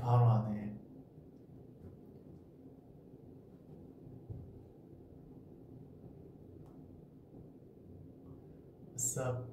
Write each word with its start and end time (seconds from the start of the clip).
바로 0.00 0.24
하네. 0.26 0.74
What's 8.94 9.18
up? 9.18 9.49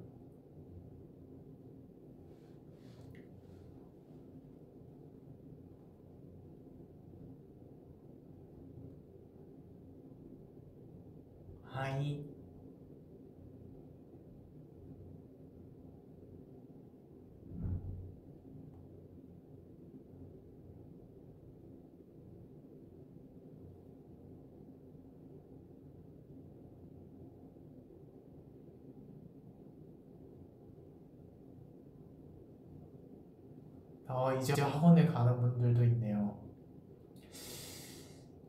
어, 34.09 34.33
이제 34.33 34.59
학원에 34.59 35.05
가는 35.05 35.39
분들도 35.39 35.83
있네요. 35.83 36.35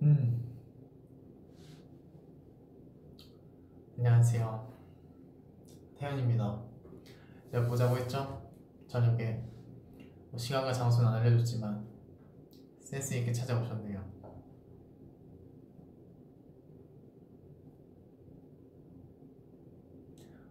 음. 0.00 0.56
안녕하세요. 3.98 4.72
태연입니다. 5.98 6.62
제가 7.50 7.68
보자고 7.68 7.98
했죠? 7.98 8.50
저녁에 8.88 9.44
뭐 10.30 10.38
시간과 10.38 10.72
장소는 10.72 11.06
안 11.06 11.14
알려줬지만 11.16 11.86
센스 12.80 13.12
있게 13.12 13.30
찾아오셨네요. 13.30 14.02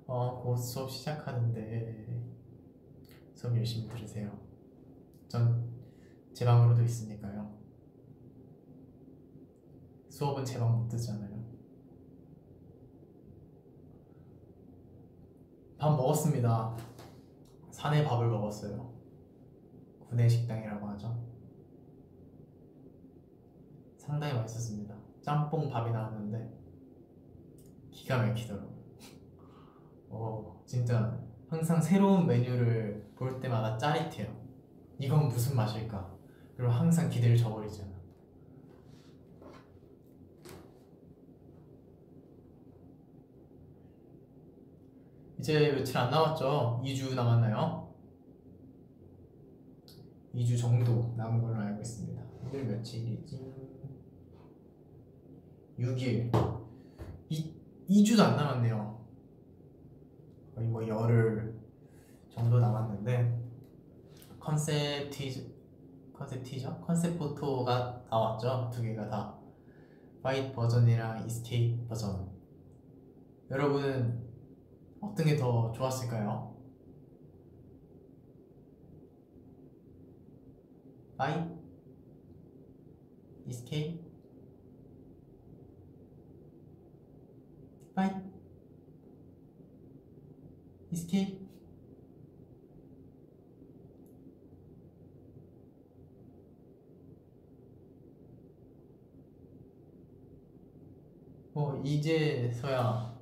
어, 0.05 0.39
곧 0.43 0.55
수업 0.55 0.91
시작하는데 0.91 2.05
수업 3.33 3.57
열심히 3.57 3.87
들으세요. 3.89 4.48
전제 6.39 6.45
방으로도 6.45 6.81
있으니까요. 6.83 7.53
수업은 10.07 10.45
제 10.45 10.57
방 10.57 10.71
못 10.79 10.87
듣잖아요. 10.87 11.37
밥 15.77 15.97
먹었습니다. 15.97 16.77
산에 17.71 18.05
밥을 18.05 18.29
먹었어요. 18.29 18.89
구내식당이라고 20.07 20.87
하죠. 20.91 21.21
상당히 23.97 24.33
맛있었습니다. 24.35 24.95
짬뽕 25.21 25.69
밥이 25.69 25.91
나왔는데 25.91 26.57
기가 27.91 28.17
막히더라고요. 28.17 28.79
어, 30.07 30.63
진짜 30.65 31.21
항상 31.49 31.81
새로운 31.81 32.25
메뉴를 32.25 33.11
볼 33.17 33.41
때마다 33.41 33.77
짜릿해요. 33.77 34.33
이건 34.99 35.27
무슨 35.27 35.57
맛일까? 35.57 36.18
그리고 36.59 36.73
항상 36.73 37.09
기대를 37.09 37.37
저버리잖아. 37.37 37.89
이제 45.39 45.71
며칠 45.71 45.97
안 45.97 46.11
남았죠? 46.11 46.81
2주 46.83 47.15
남았나요? 47.15 47.95
2주 50.35 50.59
정도 50.59 51.13
남은 51.15 51.41
걸로 51.41 51.55
알고 51.55 51.79
있습니다. 51.79 52.21
오늘 52.43 52.65
며칠이지? 52.65 53.53
6일. 55.79 56.29
2, 57.29 57.53
2주도 57.89 58.19
안 58.19 58.35
남았네요. 58.35 59.07
거의 60.55 60.67
뭐 60.67 60.85
열흘 60.85 61.57
정도 62.29 62.59
남았는데 62.59 63.45
컨셉 64.41 65.09
티 65.09 65.57
컨셉 66.19 66.43
티저? 66.43 66.81
컨셉 66.81 67.17
포토가 67.17 68.03
나왔죠. 68.09 68.69
두 68.73 68.81
개가 68.81 69.07
다. 69.09 69.39
Fight 70.21 70.53
버전이랑 70.53 71.25
Escape 71.25 71.87
버전. 71.87 72.29
여러분은 73.49 74.27
어떤 74.99 75.25
게 75.25 75.37
더 75.37 75.71
좋았을까요? 75.71 76.57
I 81.17 81.49
escape 83.47 83.99
fight 87.91 88.21
escape 90.91 91.48
어 101.59 101.81
이제서야 101.83 103.19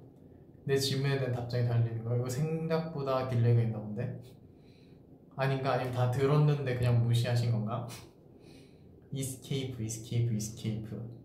내 0.66 0.78
질문에 0.78 1.18
대한 1.18 1.34
답장이 1.34 1.68
달리는 1.68 2.04
거야. 2.04 2.18
이거 2.18 2.30
생각보다 2.30 3.28
딜레이가 3.28 3.64
있나 3.64 3.80
본데? 3.80 4.22
아닌가? 5.36 5.74
아니면 5.74 5.92
다 5.92 6.12
들었는데 6.12 6.76
그냥 6.76 7.04
무시하신 7.04 7.52
건가? 7.52 7.88
Escape, 9.12 9.82
Escape, 9.82 10.36
Escape. 10.36 11.18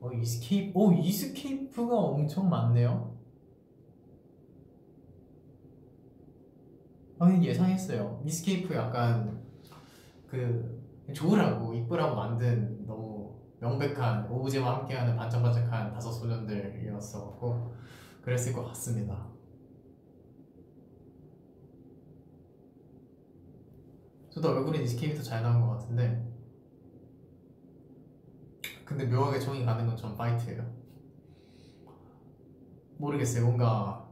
어, 0.00 0.10
Escape, 0.10 0.76
오, 0.76 0.92
Escape가 0.92 1.96
엄청 1.96 2.48
많네요. 2.48 3.16
아니, 7.20 7.46
예상했어요. 7.46 8.22
Escape 8.24 8.74
약간 8.74 9.44
그 10.26 10.82
좋으라고, 11.12 11.74
이쁘라고 11.74 12.16
만든 12.16 12.77
명백한 13.60 14.30
오브제와 14.30 14.78
함께하는 14.80 15.16
반짝반짝한 15.16 15.92
다섯 15.92 16.12
소년들이었어. 16.12 17.72
그랬을 18.22 18.52
것 18.52 18.64
같습니다. 18.68 19.26
저도 24.30 24.50
얼굴은 24.50 24.82
이스케이프 24.82 25.16
더잘 25.16 25.42
나온 25.42 25.60
것 25.62 25.70
같은데 25.70 26.24
근데 28.84 29.04
묘하게 29.06 29.38
정이 29.40 29.64
가는 29.64 29.86
건 29.86 29.96
전 29.96 30.16
파이트예요. 30.16 30.64
모르겠어요. 32.98 33.44
뭔가 33.44 34.08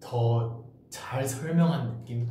더 0.00 0.60
잘 0.90 1.26
설명한 1.26 1.98
느낌? 1.98 2.28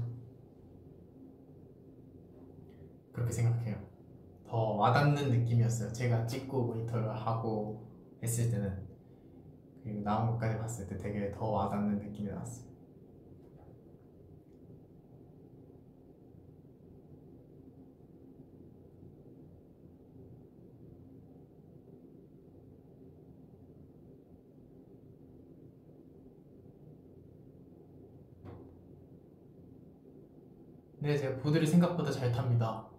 그렇게 3.20 3.34
생각해요. 3.34 3.76
더 4.48 4.58
와닿는 4.76 5.30
느낌이었어요. 5.30 5.92
제가 5.92 6.26
찍고 6.26 6.64
모니터를 6.64 7.14
하고 7.14 7.86
했을 8.24 8.50
때는 8.50 8.88
그리고 9.84 10.02
나온 10.02 10.32
것까지 10.32 10.58
봤을 10.58 10.88
때 10.88 10.98
되게 10.98 11.32
더 11.32 11.50
와닿는 11.50 12.00
느낌이 12.00 12.30
나왔어요. 12.30 12.70
네, 31.02 31.18
제가 31.18 31.38
보드를 31.42 31.66
생각보다 31.66 32.12
잘 32.12 32.32
탑니다. 32.32 32.99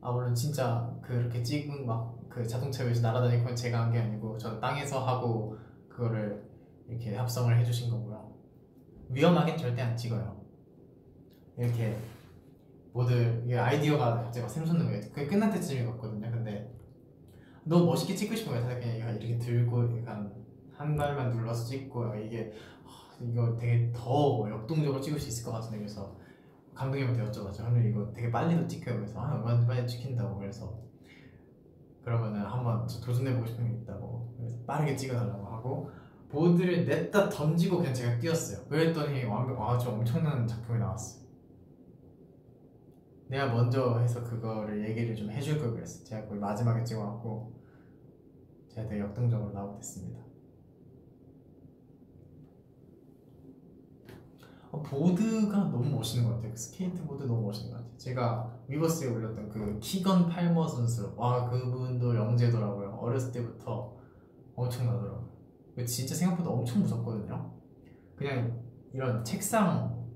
아 0.00 0.10
물론 0.12 0.34
진짜 0.34 0.90
그렇게 1.02 1.42
찍은 1.42 1.86
막 1.86 2.20
그 2.30 2.46
자동차 2.46 2.84
위에서 2.84 3.02
날아다니고 3.02 3.44
건 3.44 3.56
제가 3.56 3.82
한 3.82 3.92
게 3.92 3.98
아니고 3.98 4.38
저는 4.38 4.60
땅에서 4.60 5.04
하고 5.04 5.56
그거를 5.88 6.48
이렇게 6.88 7.14
합성을 7.16 7.58
해주신 7.58 7.90
거고요. 7.90 8.32
위험하게 9.08 9.56
절대 9.56 9.82
안 9.82 9.96
찍어요. 9.96 10.40
이렇게 11.58 11.98
모두 12.92 13.12
이 13.44 13.52
아이디어가 13.52 14.22
갑자기 14.22 14.42
막 14.42 14.48
샘솟는 14.48 14.86
거예요. 14.86 15.00
그게 15.12 15.26
끝날 15.26 15.50
때쯤이었거든요. 15.50 16.30
근데 16.30 16.72
너무 17.64 17.86
멋있게 17.86 18.14
찍고 18.14 18.36
싶은 18.36 18.52
거예요. 18.52 18.80
그냥 18.80 19.16
이렇게 19.16 19.36
들고 19.36 19.98
약간 19.98 20.32
한 20.72 20.96
발만 20.96 21.30
눌러서 21.32 21.66
찍고 21.66 22.14
이게 22.14 22.52
이거 23.20 23.56
되게 23.56 23.92
더 23.92 24.48
역동적으로 24.48 25.00
찍을 25.00 25.18
수 25.18 25.28
있을 25.28 25.44
것 25.44 25.50
같은데 25.50 25.78
그래서 25.78 26.16
감독님한테 26.80 27.22
여쭤봤죠. 27.24 27.62
하늘 27.62 27.84
이거 27.84 28.10
되게 28.14 28.30
빨리도 28.30 28.66
찍혀요. 28.66 28.96
그래서 28.96 29.20
아 29.20 29.34
얼마나 29.34 29.66
빨리 29.66 29.86
찍힌다고 29.86 30.38
그래서 30.38 30.80
그러면은 32.02 32.40
한번 32.40 32.86
도전해보고 32.86 33.46
싶은 33.46 33.68
게 33.68 33.82
있다고 33.82 34.34
그래서 34.38 34.56
빠르게 34.66 34.96
찍어달라고 34.96 35.46
하고 35.46 35.90
보드를 36.30 36.86
냈다 36.86 37.28
던지고 37.28 37.78
그냥 37.78 37.92
제가 37.92 38.18
뛰었어요. 38.18 38.66
그랬더니 38.66 39.24
완벽 39.24 39.60
아주 39.60 39.90
엄청난 39.90 40.46
작품이 40.46 40.78
나왔어요. 40.78 41.20
내가 43.28 43.52
먼저 43.52 43.98
해서 43.98 44.24
그거를 44.24 44.88
얘기를 44.88 45.14
좀 45.14 45.30
해줄 45.30 45.58
걸 45.58 45.74
그랬어. 45.74 46.02
제가 46.04 46.26
거의 46.26 46.40
마지막에 46.40 46.82
찍어갖고 46.82 47.60
제가 48.70 48.88
되게 48.88 49.02
역동적으로 49.02 49.52
나오게 49.52 49.76
됐습니다. 49.76 50.20
어, 54.10 54.50
보드가 54.70 55.56
너무 55.70 55.96
멋있는 55.96 56.28
것 56.28 56.36
같아요. 56.36 56.52
그 56.52 56.56
스케이트보드 56.56 57.24
너무 57.24 57.42
멋있는 57.42 57.72
것 57.72 57.78
같아요. 57.78 57.96
제가 57.96 58.60
위버스에 58.68 59.08
올렸던 59.08 59.48
그 59.48 59.78
키건 59.80 60.28
팔머 60.28 60.66
선수, 60.66 61.12
와 61.16 61.48
그분도 61.50 62.14
영재더라고요. 62.14 62.98
어렸을 63.00 63.32
때부터 63.32 63.96
엄청나더라고요. 64.54 65.28
진짜 65.86 66.14
생각보다 66.14 66.50
엄청 66.50 66.82
무섭거든요. 66.82 67.52
그냥 68.14 68.62
이런 68.92 69.24
책상 69.24 70.06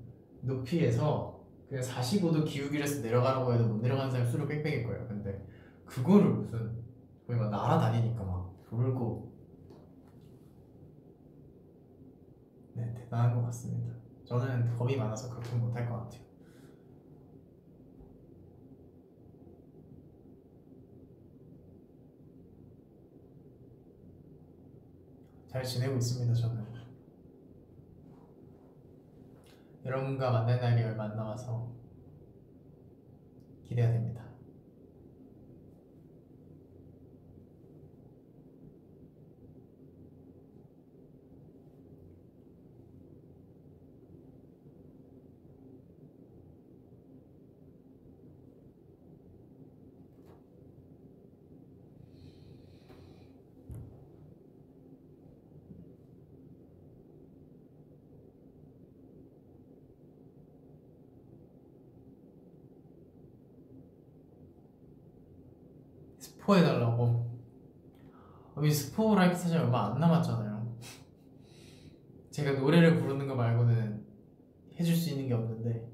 높이에서 0.41 1.43
그냥 1.67 1.83
45도 1.83 2.45
기울기를 2.45 2.85
해서 2.85 3.01
내려가라고 3.01 3.53
해도 3.53 3.67
못 3.67 3.81
내려가는 3.81 4.11
사람이 4.11 4.29
수두룩 4.29 4.47
빽빽일 4.47 4.85
거예요. 4.85 5.07
근데 5.07 5.45
그거를 5.85 6.29
무슨 6.29 6.83
거의 7.27 7.39
막 7.39 7.49
날아다니니까 7.49 8.23
막 8.23 8.53
돌고 8.69 9.33
네 12.75 12.93
대단한 12.93 13.35
것 13.35 13.43
같습니다. 13.43 14.04
저는 14.25 14.75
겁이 14.75 14.97
많아서 14.97 15.29
그렇게 15.29 15.55
못할 15.55 15.87
것 15.87 15.97
같아요. 15.97 16.25
잘 25.47 25.63
지내고 25.63 25.95
있습니다, 25.95 26.33
저는. 26.33 26.65
여러분과 29.85 30.31
만날 30.31 30.59
날이 30.59 30.83
얼마 30.83 31.03
안 31.03 31.15
남아서 31.15 31.71
기대가 33.63 33.91
됩니다. 33.91 34.24
스포해달라고. 66.45 67.25
이 68.63 68.71
스포를 68.71 69.23
할게 69.23 69.35
사실 69.35 69.57
얼마 69.57 69.87
안 69.87 69.99
남았잖아요. 69.99 70.77
제가 72.31 72.59
노래를 72.59 72.97
부르는 72.97 73.27
거 73.27 73.35
말고는 73.35 74.05
해줄 74.79 74.95
수 74.95 75.09
있는 75.09 75.27
게 75.27 75.33
없는데 75.33 75.89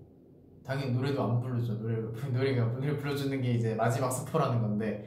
당연히 0.63 0.91
노래도 0.91 1.23
안 1.23 1.39
부르죠. 1.39 1.75
노래, 1.79 1.95
노래가 2.31 2.73
노래 2.73 2.95
불러주는 2.95 3.41
게 3.41 3.53
이제 3.53 3.73
마지막 3.75 4.11
스포라는 4.11 4.61
건데 4.61 5.05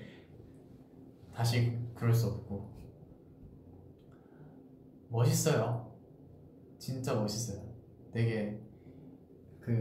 다시 1.33 1.79
그럴 1.95 2.13
수 2.13 2.29
없고. 2.29 2.73
멋있어요. 5.11 5.93
진짜 6.79 7.15
멋있어요. 7.15 7.63
되게 8.13 8.61
그 9.61 9.79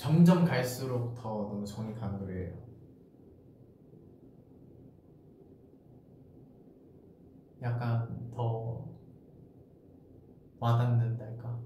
점점 0.00 0.46
갈수록 0.46 1.14
더 1.14 1.28
너무 1.28 1.66
정이 1.66 1.94
가는 1.94 2.18
노래예요. 2.20 2.56
약간 7.60 8.30
더 8.30 8.88
와닿는달까? 10.58 11.60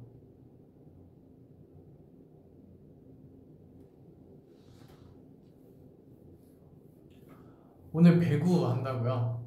오늘 7.92 8.18
배구 8.18 8.66
한다고요? 8.66 9.44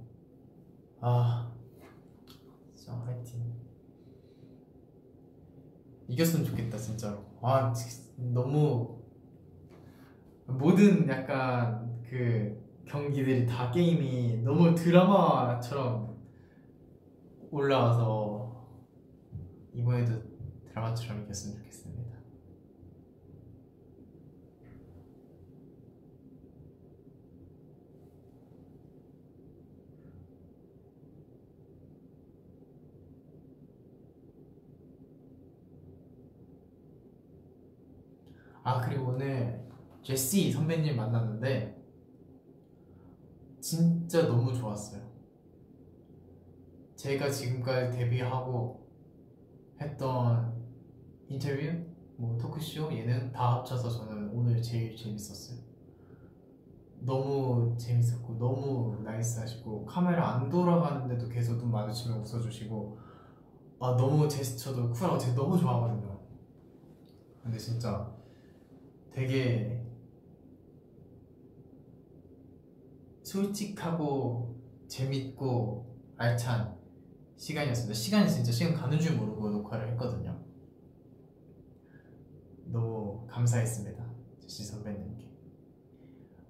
아, 1.01 1.51
진짜 2.73 2.93
화이팅. 2.93 3.53
이겼으면 6.07 6.45
좋겠다, 6.45 6.77
진짜로. 6.77 7.25
아, 7.41 7.73
너무 8.17 8.97
모든 10.47 11.07
약간 11.07 12.01
그 12.09 12.57
경기들이 12.85 13.45
다 13.45 13.69
게임이 13.71 14.41
너무 14.43 14.73
드라마처럼 14.73 16.17
올라와서 17.51 18.65
이번에도 19.73 20.21
드라마처럼 20.65 21.23
이겼으면 21.23 21.57
좋겠습니다. 21.57 22.17
아 38.67 38.81
그리고 38.81 39.11
오늘 39.11 39.65
제시 40.03 40.51
선배님 40.51 40.97
만났는데 40.97 41.81
진짜 43.61 44.27
너무 44.27 44.53
좋았어요. 44.53 45.01
제가 46.97 47.29
지금까지 47.29 47.97
데뷔하고 47.97 48.85
했던 49.79 50.53
인터뷰, 51.29 51.61
뭐 52.17 52.37
토크쇼, 52.37 52.91
예능 52.91 53.31
다 53.31 53.59
합쳐서 53.59 53.89
저는 53.89 54.31
오늘 54.33 54.61
제일 54.61 54.97
재밌었어요. 54.97 55.59
너무 56.99 57.73
재밌었고 57.77 58.37
너무 58.37 59.01
나이스하시고 59.01 59.85
카메라 59.85 60.35
안 60.35 60.49
돌아가는데도 60.49 61.29
계속 61.29 61.55
눈 61.57 61.71
마주치면 61.71 62.19
웃어주시고 62.19 62.99
아 63.79 63.95
너무 63.95 64.27
제스처도 64.27 64.91
쿨하고 64.91 65.17
제가 65.17 65.35
너무 65.35 65.57
좋아하거든요. 65.57 66.19
근데 67.41 67.57
진짜 67.57 68.16
되게 69.17 69.83
솔직하고 73.23 74.61
재밌고 74.87 76.03
알찬 76.17 76.77
시간이었습니다. 77.35 77.95
시간이 77.95 78.29
진짜 78.29 78.51
시간 78.51 78.75
가는 78.75 78.99
줄 78.99 79.17
모르고 79.17 79.49
녹화를 79.49 79.89
했거든요. 79.93 80.39
너무 82.65 83.25
감사했습니다. 83.25 84.05
제시 84.39 84.63
선배님께. 84.65 85.27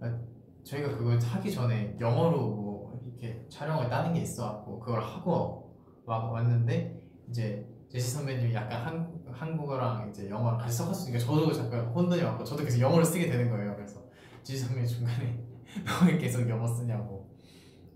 아, 0.02 0.20
저희가 0.66 0.98
그걸 0.98 1.18
하기 1.18 1.50
전에 1.50 1.96
영어로 2.02 2.38
뭐 2.38 3.02
이렇게 3.06 3.48
촬영을 3.48 3.90
따는 3.90 4.14
게 4.14 4.20
있어갖고 4.24 4.82
그걸 4.82 5.02
하고 5.02 5.74
왔는데 6.06 7.02
이제 7.30 7.66
제시 7.90 8.12
선배님이 8.12 8.54
약간 8.54 8.86
한, 8.86 9.17
한국어랑 9.32 10.10
이제 10.10 10.30
영어랑 10.30 10.58
같이 10.58 10.78
섞었으니까 10.78 11.20
저도 11.20 11.52
잠깐 11.54 11.86
혼돈이 11.88 12.22
왔고 12.22 12.44
저도 12.44 12.64
계속 12.64 12.80
영어를 12.80 13.06
쓰게 13.06 13.28
되는 13.28 13.50
거예요. 13.50 13.76
그래서 13.76 14.02
제시 14.44 14.60
선배님 14.60 14.88
중간에 14.88 15.44
너 15.86 16.18
계속 16.18 16.48
영어 16.50 16.68
쓰냐고 16.68 17.30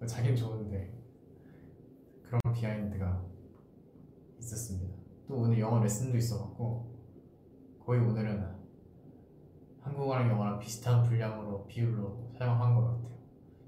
자기는 0.05 0.35
좋은데 0.35 0.93
그런 2.23 2.39
비하인드가 2.53 3.23
있었습니다. 4.39 4.95
또 5.27 5.38
오늘 5.38 5.59
영어 5.59 5.81
레슨도 5.81 6.17
있어갖고 6.17 6.91
거의 7.85 8.01
오늘은 8.01 8.61
한국어랑 9.81 10.29
영어랑 10.29 10.59
비슷한 10.59 11.03
분량으로 11.03 11.65
비율로 11.65 12.31
사용한 12.38 12.75
것 12.75 12.81
같아요. 12.81 13.17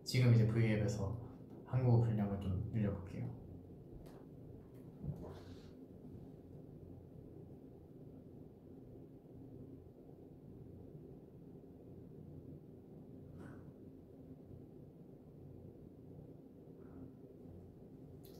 지금 0.04 0.34
이제 0.34 0.48
V앱에서 0.48 1.18
한국어 1.66 2.02
분량을 2.02 2.40
좀 2.40 2.70
늘려볼게요. 2.72 3.33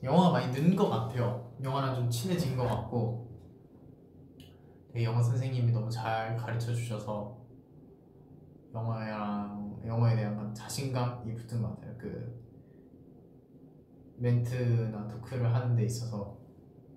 영어가 0.04 0.30
많이 0.32 0.52
는 0.52 0.76
것 0.76 0.90
같아요. 0.90 1.50
영어랑 1.62 1.94
좀 1.94 2.10
친해진 2.10 2.56
것 2.56 2.64
같고 2.64 3.26
되게 4.92 5.06
영어 5.06 5.22
선생님이 5.22 5.72
너무 5.72 5.90
잘 5.90 6.36
가르쳐 6.36 6.74
주셔서 6.74 7.38
영어랑 8.74 9.80
영어에 9.86 10.14
대한 10.14 10.54
자신감이 10.54 11.34
붙은 11.34 11.62
것 11.62 11.70
같아요. 11.70 11.96
그 11.96 12.44
멘트나 14.18 15.08
토크를 15.08 15.52
하는 15.52 15.74
데 15.74 15.84
있어서 15.84 16.38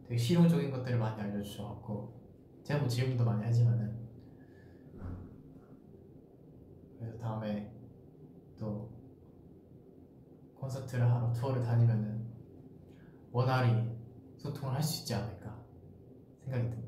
되게 0.03 0.17
실용적인 0.17 0.69
것들을 0.69 0.99
많이 0.99 1.21
알려주셔갖고 1.21 2.13
제가 2.63 2.79
뭐 2.81 2.87
질문도 2.87 3.23
많이 3.23 3.43
하지만은 3.43 3.97
그래서 6.99 7.17
다음에 7.17 7.71
또 8.57 8.89
콘서트를 10.55 11.09
하러 11.09 11.31
투어를 11.31 11.63
다니면은 11.63 12.16
원활히 13.37 13.87
소통을 14.37 14.73
할 14.73 14.81
수 14.81 15.01
있지 15.01 15.13
않을까 15.13 15.55
생각이 16.43 16.71
듭니다. 16.71 16.86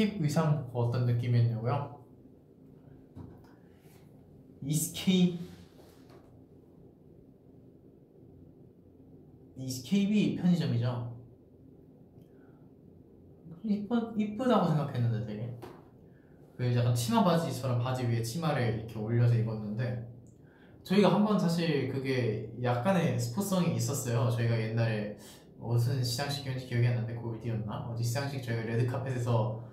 Escape 0.00 0.24
의상 0.24 0.64
보고 0.66 0.84
어떤 0.84 1.04
느낌이었냐고요? 1.04 2.00
Escape 4.62 5.44
Escape 9.56 10.25
이 10.25 10.36
편의점이죠. 10.36 11.20
이쁘, 13.64 14.14
이쁘다고 14.16 14.68
생각했는데 14.68 15.26
되게 15.26 15.60
그 16.56 16.74
약간 16.74 16.94
치마 16.94 17.22
바지처럼 17.22 17.82
바지 17.82 18.06
위에 18.06 18.22
치마를 18.22 18.78
이렇게 18.78 18.98
올려서 18.98 19.34
입었는데 19.34 20.08
저희가 20.82 21.12
한번 21.14 21.38
사실 21.38 21.92
그게 21.92 22.50
약간의 22.62 23.18
스포성이 23.18 23.76
있었어요. 23.76 24.30
저희가 24.30 24.58
옛날에 24.58 25.18
무슨 25.58 26.02
시상식이었는지 26.02 26.66
기억이 26.66 26.86
안 26.86 26.94
나는데 26.94 27.20
골디였나? 27.20 27.90
어디 27.90 28.02
시상식 28.02 28.42
저희가 28.42 28.62
레드카펫에서 28.62 29.69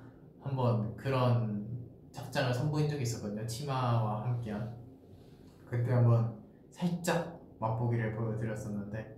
한번 0.48 0.96
그런 0.96 1.68
착장을 2.12 2.54
선보인 2.54 2.88
적이 2.88 3.04
있었거든요. 3.04 3.46
치마와 3.46 4.24
함께한 4.24 4.78
그때 5.66 5.92
한번 5.92 6.42
살짝 6.70 7.42
맛보기를 7.60 8.16
보여드렸었는데 8.16 9.18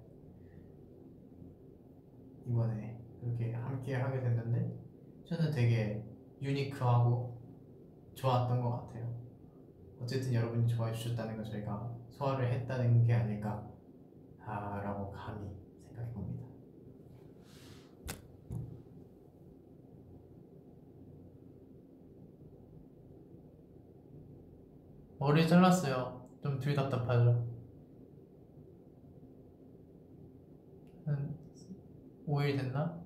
이번에 2.48 3.00
그렇게 3.22 3.54
함께 3.54 3.96
하게 3.96 4.22
됐는데 4.22 4.76
저는 5.26 5.52
되게 5.52 6.04
유니크하고 6.42 7.40
좋았던 8.16 8.62
것 8.62 8.72
같아요. 8.72 9.16
어쨌든 10.02 10.34
여러분이 10.34 10.68
좋아해 10.68 10.92
주셨다는 10.94 11.38
거 11.38 11.44
저희가 11.44 11.96
소화를 12.10 12.52
했다는 12.52 13.04
게 13.04 13.14
아닐까라고 13.14 13.52
감히 15.12 15.48
생각해 15.86 16.12
봅니다. 16.12 16.49
머리 25.20 25.46
잘랐어요. 25.46 26.26
좀덜 26.42 26.74
답답하죠. 26.74 27.46
한 31.06 31.38
5일 32.26 32.58
됐나? 32.58 33.04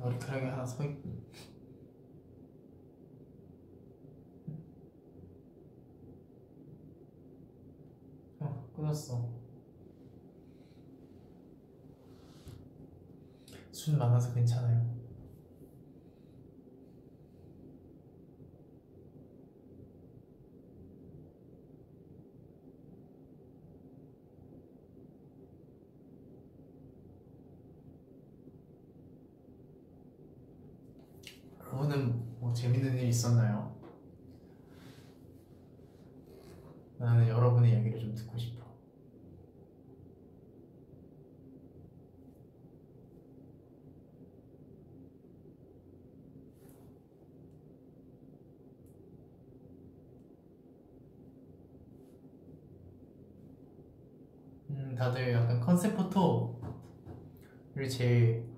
머리카락이 0.00 0.46
하나 0.60 0.66
서 0.66 0.84
있고. 0.84 1.08
어 8.40 8.70
끊었어. 8.76 9.30
술 13.72 13.96
많아서 13.96 14.34
괜찮아요 14.34 14.99
여러분은 31.72 32.40
뭐 32.40 32.52
재밌는 32.52 32.98
일 32.98 33.08
있었나요? 33.08 33.78
나는 36.98 37.28
여러분의 37.28 37.72
이야기를 37.72 38.00
좀 38.00 38.14
듣고 38.14 38.36
싶어. 38.36 38.66
음, 54.70 54.96
다들 54.96 55.32
약간 55.32 55.60
컨셉 55.60 55.96
포토를 55.96 56.58
제일 57.88 58.49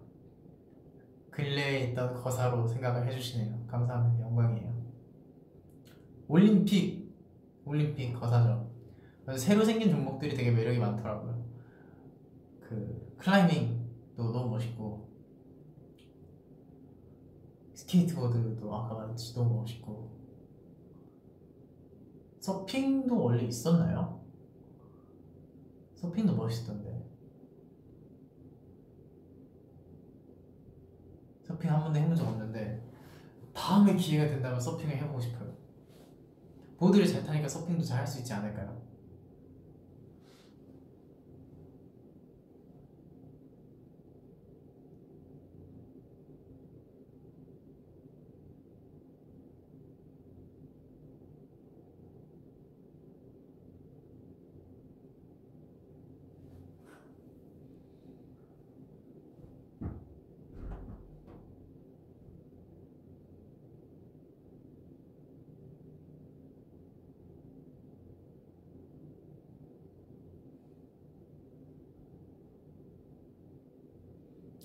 근래에 1.53 1.91
있던 1.91 2.15
거사로 2.15 2.67
생각을 2.67 3.07
해주시네요. 3.07 3.67
감사합니다. 3.67 4.25
영광이에요. 4.25 4.73
올림픽, 6.27 7.15
올림픽 7.67 8.15
거사죠. 8.15 8.71
새로 9.37 9.63
생긴 9.63 9.91
종목들이 9.91 10.35
되게 10.35 10.51
매력이 10.51 10.79
많더라고요. 10.79 11.45
그 12.61 13.15
클라이밍도 13.19 14.33
너무 14.33 14.51
멋있고 14.53 15.13
스케이트보드도 17.75 18.75
아까 18.75 18.95
말했듯이 18.95 19.35
너무 19.35 19.61
멋있고 19.61 20.11
서핑도 22.41 23.23
원래 23.25 23.43
있었나요? 23.45 24.25
서핑도 25.97 26.35
멋있던데 26.35 27.12
서핑 31.63 31.71
한 31.71 31.81
번도 31.85 31.99
해본 32.01 32.17
적 32.17 32.27
없는데 32.27 32.83
다음에 33.55 33.95
기회가 33.95 34.29
된다면 34.29 34.61
서핑을 34.61 34.97
해보고 34.97 35.21
싶어요. 35.21 35.53
보드를 36.77 37.07
잘 37.07 37.23
타니까 37.23 37.49
서핑도 37.49 37.85
잘 37.85 37.99
할 37.99 38.07
수 38.07 38.19
있지 38.19 38.33
않을까요? 38.33 38.82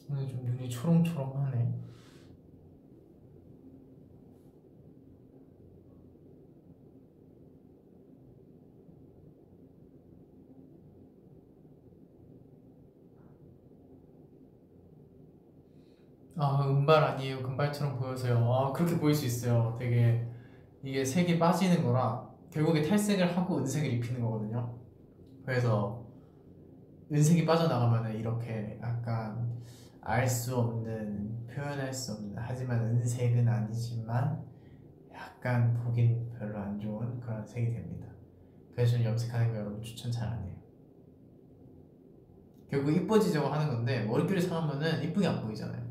오늘 0.09 0.27
좀 0.27 0.45
눈이 0.45 0.69
초롱초롱하네. 0.69 1.73
아, 16.39 16.63
은발 16.69 17.03
아니에요. 17.03 17.41
금발처럼 17.41 17.97
보여서요. 17.97 18.37
아, 18.53 18.71
그렇게 18.71 18.97
보일 18.99 19.15
수 19.15 19.25
있어요. 19.25 19.75
되게 19.77 20.27
이게 20.83 21.03
색이 21.03 21.39
빠지는 21.39 21.83
거라 21.83 22.29
결국에 22.51 22.81
탈색을 22.83 23.35
하고 23.35 23.57
은색을 23.57 23.91
입히는 23.93 24.21
거거든요. 24.21 24.77
그래서 25.45 26.05
은색이 27.11 27.45
빠져나가면 27.45 28.17
이렇게 28.17 28.79
약간 28.83 29.57
알 30.09 30.25
수 30.25 30.55
없는 30.55 31.47
표현할 31.47 31.93
수 31.93 32.13
없는 32.13 32.33
하지만 32.37 32.79
은색은 32.79 33.45
아니지만 33.45 34.41
약간 35.13 35.73
보긴 35.73 36.31
별로 36.31 36.57
안 36.57 36.79
좋은 36.79 37.19
그런 37.19 37.45
색이 37.45 37.73
됩니다. 37.73 38.07
그래서 38.73 38.91
저는 38.93 39.05
염색하는 39.05 39.51
거 39.51 39.59
여러분 39.59 39.81
추천 39.81 40.09
잘 40.09 40.29
안 40.29 40.43
해요. 40.45 40.55
결국 42.69 42.91
이뻐지자고 42.91 43.47
하는 43.47 43.67
건데 43.67 44.05
머릿결이 44.05 44.41
상하면은 44.41 45.03
이쁘게 45.03 45.27
안 45.27 45.41
보이잖아요 45.41 45.86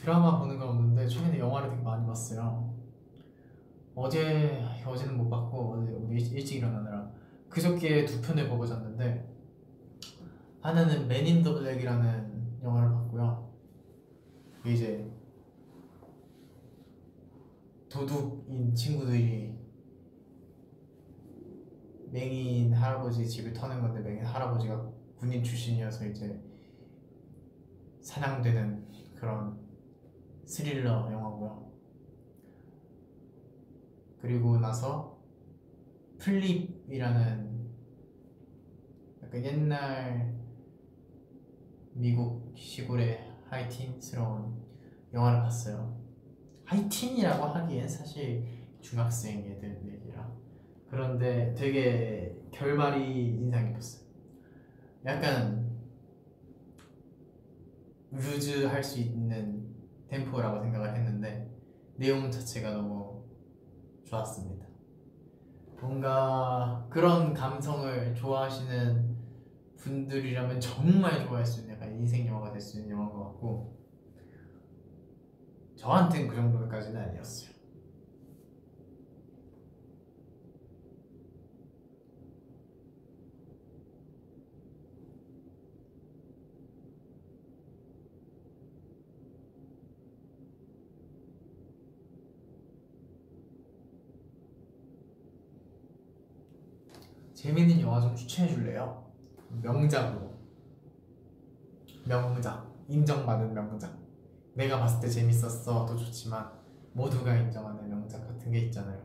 드라마 0.00 0.38
보는 0.38 0.58
건 0.58 0.68
없는데 0.68 1.06
최근에 1.06 1.38
영화를 1.38 1.70
되게 1.70 1.82
많이 1.82 2.06
봤어요. 2.06 2.74
어제 3.94 4.64
어제는 4.86 5.16
못 5.16 5.28
봤고 5.28 5.72
어제 5.74 5.92
일- 6.08 6.32
일찍 6.36 6.58
일어나느라 6.58 7.10
그저께 7.48 8.04
두 8.04 8.20
편을 8.20 8.48
보고 8.48 8.64
잤는데 8.64 9.28
하나는 10.60 11.08
맨인 11.08 11.42
더 11.42 11.54
블랙이라는 11.54 12.60
영화를 12.62 12.90
봤고요. 12.90 13.48
이제 14.66 15.10
도둑인 17.88 18.74
친구들이 18.74 19.56
맹인 22.10 22.72
할아버지 22.72 23.26
집을 23.28 23.52
터는 23.52 23.80
건데 23.80 24.00
맹인 24.00 24.24
할아버지가 24.24 24.90
군인 25.18 25.42
출신이어서 25.42 26.06
이제 26.06 26.40
사냥되는 28.00 28.86
그런 29.16 29.58
스릴러 30.48 31.12
영화고요. 31.12 31.70
그리고 34.18 34.58
나서 34.58 35.22
플립이라는 36.18 37.68
약간 39.22 39.44
옛날 39.44 40.34
미국 41.92 42.50
시골의 42.56 43.30
하이틴스러운 43.50 44.56
영화를 45.12 45.40
봤어요. 45.42 46.00
하이틴이라고 46.64 47.44
하기엔 47.44 47.86
사실 47.86 48.46
중학생 48.80 49.40
애들 49.40 49.82
얘기라 49.86 50.32
그런데 50.88 51.54
되게 51.54 52.34
결말이 52.50 53.36
인상 53.36 53.66
깊었어요. 53.66 54.08
약간 55.04 55.78
루즈 58.10 58.64
할 58.64 58.82
수 58.82 58.98
있는 58.98 59.57
템포라고 60.08 60.60
생각을 60.60 60.96
했는데 60.96 61.50
내용 61.96 62.30
자체가 62.30 62.72
너무 62.72 63.24
좋았습니다. 64.04 64.66
뭔가 65.80 66.86
그런 66.90 67.32
감성을 67.32 68.14
좋아하시는 68.14 69.16
분들이라면 69.76 70.60
정말 70.60 71.24
좋아할 71.24 71.46
수 71.46 71.60
있는 71.60 71.74
약간 71.74 71.92
인생 71.92 72.26
영화가 72.26 72.50
될 72.52 72.60
수 72.60 72.78
있는 72.78 72.90
영화인 72.90 73.10
것 73.10 73.24
같고 73.24 73.78
저한테는 75.76 76.28
그 76.28 76.34
정도까지는 76.34 77.00
아니었어요. 77.00 77.57
재밌는 97.38 97.80
영화 97.80 98.00
좀 98.00 98.16
추천해 98.16 98.52
줄래요? 98.52 99.06
명작으로. 99.62 100.28
명작. 102.04 102.68
인정받은 102.88 103.54
명작. 103.54 103.96
내가 104.54 104.80
봤을 104.80 105.00
때 105.00 105.08
재밌었어도 105.08 105.96
좋지만 105.96 106.50
모두가 106.94 107.36
인정하는 107.36 107.88
명작 107.88 108.26
같은 108.26 108.50
게 108.50 108.62
있잖아요. 108.62 109.00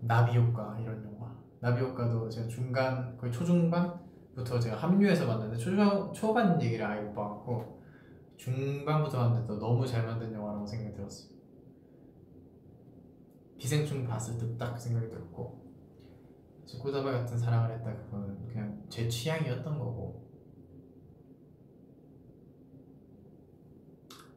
나비효과 0.00 0.78
이런 0.80 1.04
영화. 1.04 1.36
나비효과도 1.60 2.30
제가 2.30 2.48
중간 2.48 3.14
거의 3.18 3.30
초중반부터 3.30 4.58
제가 4.58 4.74
합류해서 4.74 5.26
봤는데 5.26 5.58
초, 5.58 6.12
초반 6.12 6.62
얘기를 6.62 6.82
아예 6.86 7.02
못 7.02 7.12
봐갖고 7.12 7.82
중반부터 8.38 9.18
봤는데 9.18 9.58
너무 9.58 9.86
잘 9.86 10.06
만든 10.06 10.32
영화라고 10.32 10.64
생각이 10.64 10.96
들었어요 10.96 11.37
기생충 13.58 14.06
봤을 14.06 14.38
때 14.38 14.59
딱 14.59 14.80
생각이 14.80 15.08
들었고 15.08 15.68
꽃다발 16.80 17.10
같은 17.10 17.36
사랑을 17.36 17.74
했다 17.76 17.94
그거는 17.96 18.46
그냥 18.46 18.84
제 18.88 19.08
취향이었던 19.08 19.78
거고 19.78 20.28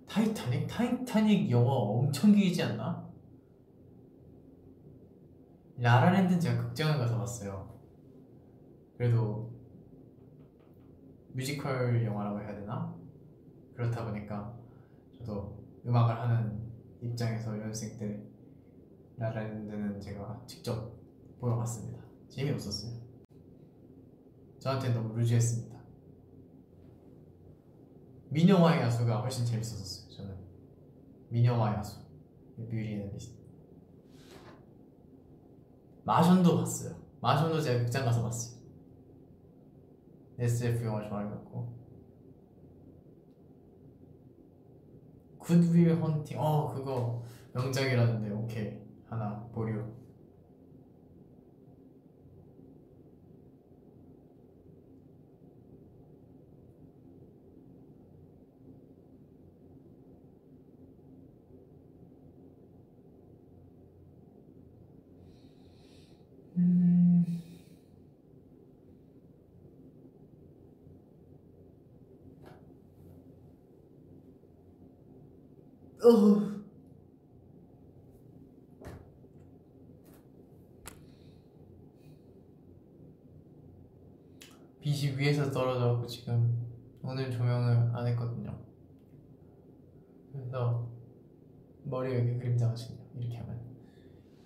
타이타닉? 0.08 0.68
타이타닉 0.68 1.50
영화 1.52 1.72
엄청 1.72 2.34
길지 2.34 2.64
않나? 2.64 3.10
라라랜드는 5.78 6.40
제가 6.40 6.64
극장을 6.64 6.98
가서 6.98 7.18
봤어요 7.18 7.80
그래도 8.98 9.52
뮤지컬 11.34 12.04
영화라고 12.04 12.40
해야 12.42 12.54
되나? 12.54 12.96
그렇다 13.74 14.06
보니까 14.06 14.54
저도 15.18 15.64
음악을 15.86 16.20
하는 16.20 16.72
입장에서 17.02 17.58
연습생 17.60 17.98
때 17.98 18.31
라라랜드는 19.22 20.02
제가 20.02 20.42
직접 20.48 21.00
보러 21.40 21.56
갔습니다. 21.58 22.04
재미없었어요. 22.28 23.00
저한테 24.58 24.90
너무 24.90 25.16
loose했습니다. 25.16 25.80
미녀와 28.30 28.82
야수가 28.82 29.22
훨씬 29.22 29.46
재밌었어요. 29.46 30.10
저는 30.10 30.38
미녀와 31.30 31.78
야수, 31.78 32.00
Beauty 32.56 32.94
and 32.94 33.14
Beast. 33.14 33.40
마션도 36.04 36.58
봤어요. 36.58 36.96
마션도 37.22 37.62
제가 37.62 37.84
극장 37.84 38.04
가서 38.04 38.24
봤어요. 38.24 38.60
SF 40.40 40.84
영화 40.84 41.08
좋아해갖고 41.08 41.80
굿윌 45.38 46.02
헌팅 46.02 46.40
어 46.40 46.74
그거 46.74 47.24
명작이라는데 47.54 48.32
오케이 48.32 48.91
하나 49.12 49.46
보류 49.54 49.84
음... 66.56 67.26
어... 76.04 76.41
떨어져갖고 85.52 86.08
지금 86.08 86.68
오늘 87.04 87.30
조명을 87.30 87.96
안 87.96 88.08
했거든요. 88.08 88.58
그래서 90.32 90.88
머리에 91.84 92.20
이렇게 92.20 92.38
그림자 92.38 92.70
하시네요. 92.70 93.06
이렇게 93.16 93.38
하면 93.38 93.60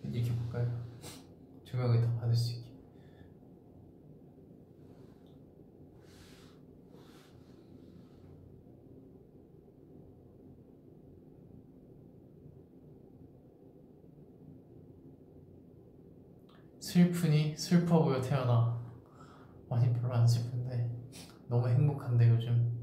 이렇게 0.03 0.33
볼까요? 0.35 0.85
조명을 1.63 2.01
더 2.01 2.13
받을 2.15 2.33
수 2.35 2.57
있게. 2.57 2.65
슬프니 16.79 17.57
슬퍼 17.57 18.03
보여 18.03 18.21
태어나. 18.21 18.79
많이 19.67 19.91
별로 19.91 20.13
안 20.13 20.25
슬픈. 20.25 20.54
너무 21.47 21.67
행복한데 21.69 22.29
요즘 22.29 22.75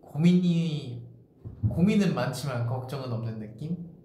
고민이 0.00 1.06
고민은 1.68 2.14
많지만 2.14 2.66
걱정은 2.66 3.12
없는 3.12 3.38
느낌? 3.38 3.95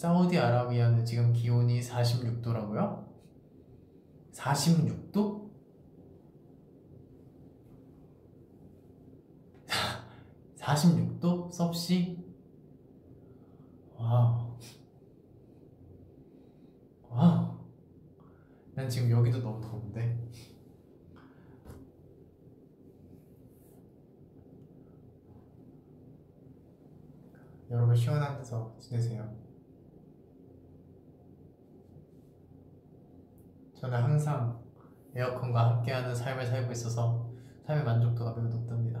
사우디아라비아는 0.00 1.04
지금 1.04 1.30
기온이 1.30 1.78
46도라고요? 1.82 3.06
46도? 4.32 5.50
46도? 10.56 11.52
섭씨? 11.52 12.16
Wow. 13.94 14.56
Wow. 17.10 17.58
난 18.72 18.88
지금 18.88 19.10
여기도 19.10 19.42
너무 19.42 19.60
더운데. 19.60 20.18
여러분 27.70 27.94
시원한 27.94 28.38
데서 28.38 28.74
지내세요. 28.80 29.49
저는 33.80 34.02
항상 34.02 34.60
에어컨과 35.14 35.70
함께하는 35.70 36.14
삶을 36.14 36.46
살고 36.46 36.70
있어서 36.72 37.30
삶의 37.66 37.82
만족도가 37.82 38.34
매우 38.34 38.46
높답니다. 38.48 38.99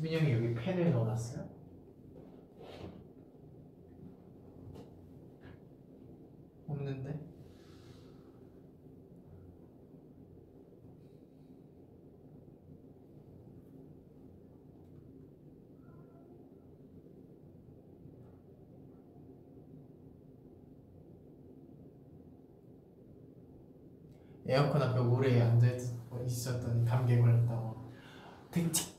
수빈이 0.00 0.16
형이 0.16 0.32
여기 0.32 0.54
펜을 0.54 0.92
넣어놨어요? 0.92 1.46
없는데? 6.66 7.20
에어컨 24.46 24.82
앞에 24.82 24.98
오래 25.00 25.42
앉아 25.42 25.66
있었더니 26.24 26.86
감기에 26.86 27.20
걸렸다고. 27.20 27.90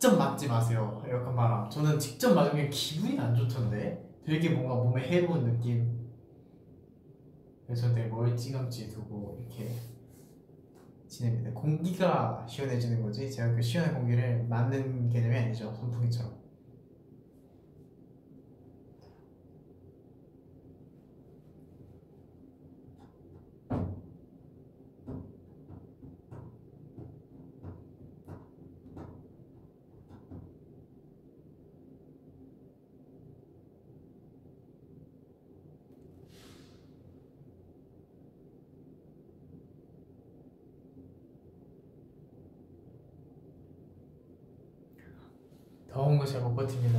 직접 0.02 0.18
맞지 0.18 0.48
마세요 0.48 1.00
에어컨 1.08 1.36
바람. 1.36 1.70
저는 1.70 2.00
직접 2.00 2.34
맞으면 2.34 2.72
기분이 2.72 3.20
안 3.20 3.36
좋던데. 3.36 4.04
되게 4.26 4.50
뭔가 4.50 4.74
몸에 4.74 5.08
해로운 5.08 5.44
느낌. 5.44 6.10
그래서 7.68 7.94
되게 7.94 8.08
멀찌감치 8.08 8.90
두고 8.90 9.38
이렇게 9.40 9.76
지냅니다. 11.08 11.52
공기가 11.52 12.44
시원해지는 12.50 13.04
거지. 13.04 13.32
제가 13.32 13.54
그 13.54 13.62
시원한 13.62 13.94
공기를 13.94 14.48
맞는 14.50 15.08
개념이 15.10 15.38
아니죠. 15.38 15.72
선풍기처럼. 15.76 16.34
더운 45.90 46.18
거 46.18 46.26
잘 46.26 46.42
못 46.42 46.56
버팁니다. 46.56 46.98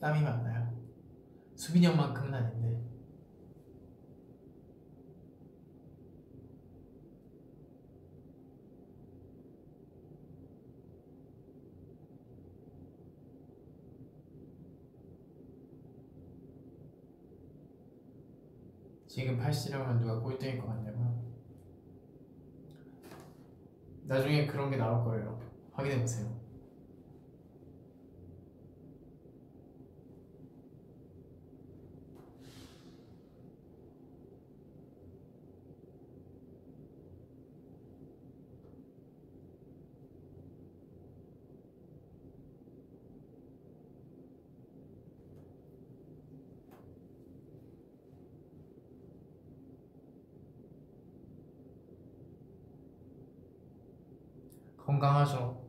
땀이 0.00 0.22
많나요? 0.22 0.68
수빈이 1.74 1.88
형만큼은 1.88 2.32
아닌데. 2.32 2.80
지금 19.08 19.36
팔씨름하면 19.36 19.98
누가 19.98 20.20
꼴등일 20.20 20.58
것 20.58 20.68
같냐고요? 20.68 21.24
나중에 24.04 24.46
그런 24.46 24.70
게 24.70 24.76
나올 24.76 25.04
거예요. 25.04 25.40
확인해 25.72 26.00
보세요. 26.00 26.43
건강하죠. 55.04 55.62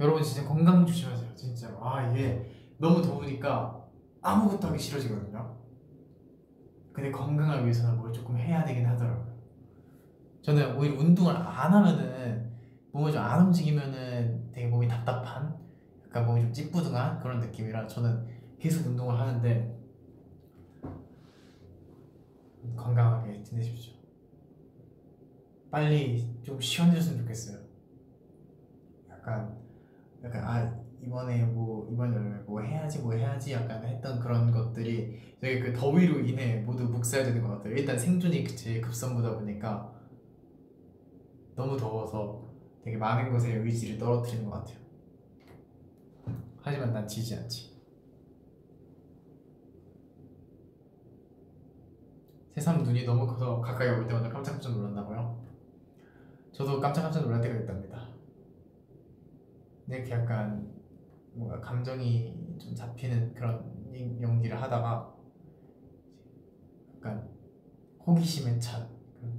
여러분 0.00 0.22
진짜 0.22 0.48
건강 0.48 0.84
조심하세요. 0.84 1.34
진짜로. 1.36 1.76
아 1.84 2.10
이게 2.10 2.50
너무 2.78 3.00
더우니까 3.00 3.86
아무것도 4.22 4.68
하기 4.68 4.78
싫어지거든요. 4.78 5.56
근데 6.92 7.10
건강을 7.12 7.62
위해서는 7.62 7.96
뭘 7.96 8.12
조금 8.12 8.36
해야 8.36 8.64
되긴 8.64 8.84
하더라고요. 8.86 9.38
저는 10.42 10.76
오히려 10.76 10.98
운동을 10.98 11.36
안 11.36 11.72
하면은 11.72 12.50
몸을 12.92 13.12
좀 13.12 13.22
안 13.22 13.46
움직이면은 13.46 14.50
되게 14.50 14.66
몸이 14.66 14.88
답답한, 14.88 15.56
약간 16.06 16.26
몸이 16.26 16.40
좀 16.40 16.52
찌뿌둥한 16.52 17.20
그런 17.20 17.38
느낌이라 17.38 17.86
저는 17.86 18.26
계속 18.58 18.86
운동을 18.86 19.18
하는데 19.18 19.78
건강하게 22.76 23.42
지내십시오. 23.42 23.99
빨리 25.70 26.26
좀 26.42 26.60
시원해졌으면 26.60 27.20
좋겠어요. 27.20 27.58
약간 29.08 29.56
약간 30.24 30.44
아 30.44 30.80
이번에 31.02 31.44
뭐 31.44 31.88
이번 31.90 32.12
여름에 32.12 32.38
뭐 32.40 32.60
해야지 32.60 32.98
뭐 33.00 33.14
해야지 33.14 33.52
약간 33.52 33.82
했던 33.84 34.20
그런 34.20 34.50
것들이 34.50 35.18
되게 35.40 35.60
그 35.60 35.72
더위로 35.72 36.20
인해 36.20 36.60
모두 36.60 36.84
묵살되는 36.84 37.42
것 37.42 37.56
같아요. 37.56 37.74
일단 37.74 37.98
생존이 37.98 38.46
제일 38.48 38.80
급선무다 38.80 39.36
보니까 39.36 39.94
너무 41.54 41.76
더워서 41.76 42.50
되게 42.82 42.96
많은 42.96 43.30
것에 43.30 43.54
의지를 43.54 43.98
떨어뜨리는 43.98 44.44
것 44.48 44.58
같아요. 44.58 44.78
하지만 46.62 46.92
난 46.92 47.06
지지 47.06 47.34
않지. 47.36 47.70
새삼 52.54 52.82
눈이 52.82 53.04
너무 53.04 53.26
커서 53.26 53.60
가까이 53.60 53.88
올 53.88 54.06
때마다 54.06 54.28
깜짝깜짝 54.28 54.72
놀란다고요? 54.72 55.50
저도 56.60 56.78
깜짝깜짝 56.78 57.22
놀랄 57.22 57.40
때가 57.40 57.58
있답니다. 57.60 58.10
이렇게 59.88 60.10
약간 60.10 60.70
뭔가 61.32 61.58
감정이 61.58 62.58
좀 62.58 62.74
잡히는 62.74 63.32
그런 63.32 63.64
연기를 64.20 64.60
하다가 64.60 65.16
약간 66.96 67.30
호기심에 68.06 68.58
찬 68.58 68.86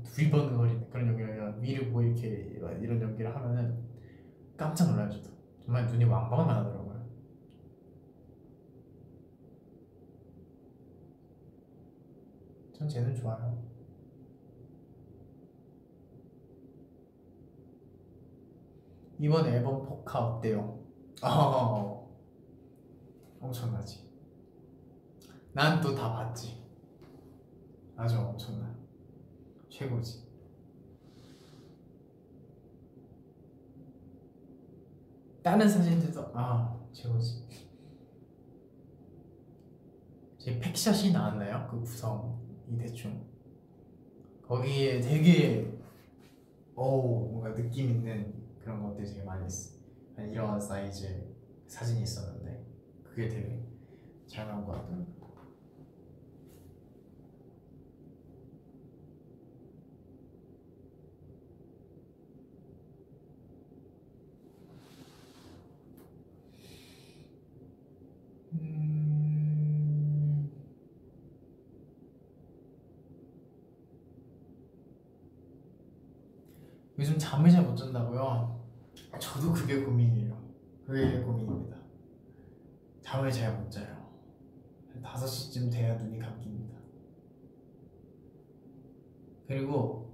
두리번거리는 0.04 0.90
그런 0.90 1.10
연기를 1.10 1.30
아니라 1.30 1.58
위를 1.60 1.90
보고 1.90 2.02
이렇게 2.02 2.60
이런 2.82 3.00
연기를 3.00 3.36
하면은 3.36 3.84
깜짝 4.58 4.90
놀라요 4.90 5.12
저도. 5.12 5.30
정말 5.64 5.86
눈이 5.86 6.06
왕방울만 6.06 6.58
하더라고요. 6.58 7.08
전 12.74 12.90
쟤는 12.90 13.14
좋아요 13.14 13.71
이번 19.22 19.46
앨범 19.46 19.84
포카 19.86 20.20
어때요? 20.38 20.84
어, 21.22 22.10
엄청나지. 23.40 24.10
난 25.54 25.80
또 25.80 25.94
다 25.94 26.12
봤지. 26.12 26.60
아주 27.96 28.18
엄청나. 28.20 28.76
최고지. 29.70 30.28
다른 35.44 35.70
사진들도. 35.70 36.32
아 36.34 36.80
최고지. 36.92 37.48
제 40.40 40.60
팩샷이 40.60 41.12
나왔나요? 41.12 41.68
그 41.70 41.80
구성이 41.82 42.34
대충? 42.80 43.24
거기에 44.48 45.00
되게 45.00 45.72
어우 46.74 47.30
뭔가 47.34 47.54
느낌 47.54 47.92
있는 47.92 48.41
그런 48.64 48.82
것들이 48.84 49.08
되게 49.08 49.24
많이 49.24 49.46
있어. 49.46 49.82
이런 50.18 50.60
사이즈의 50.60 51.28
사진이 51.68 52.04
있었는데 52.04 52.66
그게 53.04 53.28
되게 53.28 53.66
잘 54.28 54.48
나온 54.48 54.66
것 54.66 54.74
같아요 54.74 55.06
음... 68.54 69.11
요즘 77.02 77.18
잠을 77.18 77.50
잘 77.50 77.64
못 77.66 77.76
잔다고요? 77.76 78.62
저도 79.20 79.52
그게 79.52 79.84
고민이에요. 79.84 80.40
그게 80.86 81.20
고민입니다. 81.22 81.76
잠을 83.02 83.32
잘 83.32 83.58
못 83.58 83.72
자요. 83.72 84.08
5시쯤 85.02 85.72
돼야 85.72 85.96
눈이 85.96 86.20
감깁니다. 86.20 86.78
그리고 89.48 90.14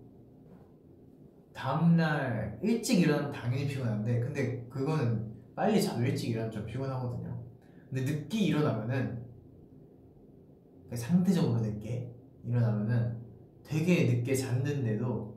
다음날 1.54 2.58
일찍 2.64 3.02
일어나면 3.02 3.34
당연히 3.34 3.68
피곤한데 3.68 4.22
근데 4.22 4.66
그거는 4.70 5.36
빨리 5.56 5.84
자도 5.84 6.02
일찍 6.06 6.30
일어나면 6.30 6.54
좀 6.54 6.66
피곤하거든요. 6.66 7.44
근데 7.90 8.06
늦게 8.06 8.40
일어나면은 8.40 9.26
상대적으로 10.96 11.60
늦게 11.60 12.16
일어나면은 12.46 13.18
되게 13.66 14.06
늦게 14.06 14.34
잤는데도 14.34 15.37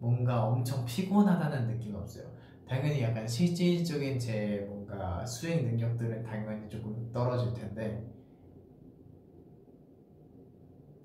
뭔가 0.00 0.46
엄청 0.46 0.84
피곤하다는 0.84 1.68
느낌은 1.76 2.00
없어요. 2.00 2.32
당연히 2.68 3.02
약간 3.02 3.26
실질적인 3.28 4.18
제 4.18 4.64
뭔가 4.68 5.24
수행 5.26 5.64
능력들은 5.64 6.22
당연히 6.24 6.68
조금 6.68 7.10
떨어질 7.12 7.54
텐데 7.54 8.04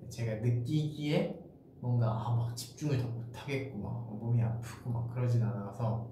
제가 0.08 0.36
느끼기에 0.36 1.38
뭔가 1.80 2.10
아, 2.10 2.34
막 2.34 2.56
집중을 2.56 2.98
더 2.98 3.08
못하겠고 3.08 3.78
막 3.78 4.16
몸이 4.18 4.42
아프고 4.42 4.90
막 4.90 5.08
그러진 5.14 5.42
않아서 5.42 6.10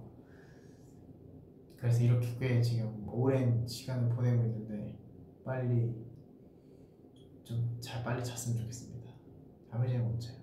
그래서 1.77 2.03
이렇게 2.03 2.37
꽤 2.39 2.61
지금 2.63 3.07
오랜 3.09 3.67
시간을 3.67 4.09
보내고 4.15 4.43
있는데 4.45 4.99
빨리 5.45 5.95
좀 7.45 7.81
잘 7.81 8.03
빨리 8.03 8.25
잤으면 8.25 8.59
좋겠습니다. 8.63 9.11
잠을 9.71 9.89
잘 9.89 9.99
못 10.01 10.19
자요. 10.21 10.37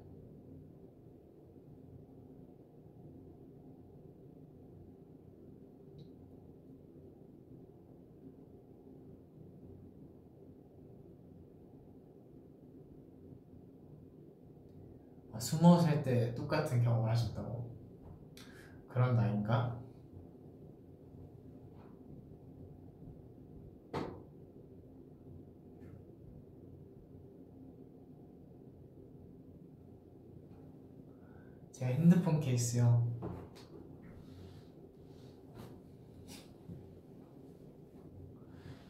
아, 15.30 15.30
스무 15.41 15.81
살 15.81 16.03
때 16.03 16.35
똑같은 16.35 16.83
경험을 16.83 17.09
하셨다고. 17.09 17.67
그런 18.87 19.15
나이인가? 19.15 19.81
제가 31.71 31.91
핸드폰 31.91 32.39
케이스요. 32.39 33.07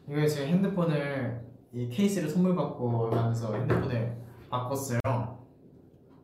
이거 0.06 0.26
제가 0.26 0.46
핸드폰을 0.48 1.50
이 1.72 1.88
케이스를 1.88 2.28
선물 2.28 2.54
받고 2.54 3.08
가면서 3.08 3.54
핸드폰을 3.54 4.20
바꿨어요 4.50 5.41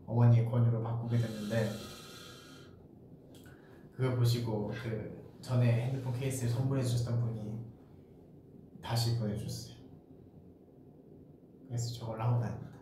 어머니의 0.09 0.47
권유로 0.47 0.83
바꾸게 0.83 1.18
됐는데 1.18 1.71
그걸 3.94 4.16
보시고 4.16 4.68
그 4.68 5.38
전에 5.42 5.87
핸드폰 5.87 6.12
케이스를 6.14 6.51
선물해 6.51 6.83
주셨던 6.83 7.21
분이 7.21 7.59
다시 8.83 9.18
보내줬어요. 9.18 9.77
그래서 11.66 11.94
저걸 11.94 12.21
하고 12.21 12.40
다닙니다. 12.40 12.79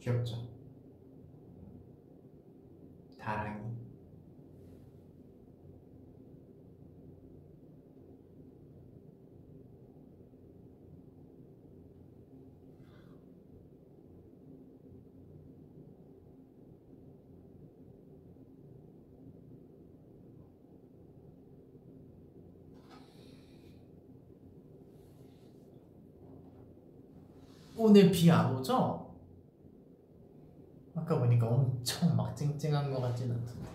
귀엽죠? 0.00 0.36
다랑이 3.18 3.85
오늘 27.76 28.10
비 28.10 28.30
안 28.30 28.54
오죠? 28.56 29.14
아까 30.94 31.18
보니까 31.18 31.46
엄청 31.46 32.16
막 32.16 32.34
쨍쨍한 32.34 32.90
것 32.92 33.00
같진 33.00 33.30
않던데. 33.30 33.68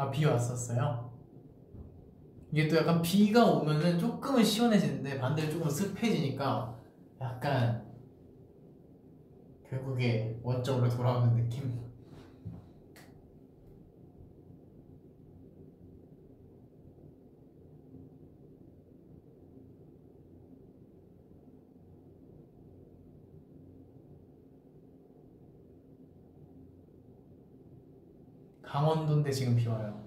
아, 0.00 0.10
비 0.10 0.24
왔었어요? 0.24 1.10
이게 2.52 2.66
또 2.68 2.76
약간 2.76 3.02
비가 3.02 3.44
오면은 3.44 3.98
조금은 3.98 4.42
시원해지는데 4.42 5.18
반대로 5.18 5.50
조금 5.50 5.68
습해지니까 5.68 6.74
약간 7.20 7.84
결국에 9.68 10.40
원점으로 10.42 10.88
돌아오는 10.88 11.36
느낌? 11.36 11.89
강원도인데 28.70 29.32
지금 29.32 29.56
비 29.56 29.66
와요. 29.66 30.00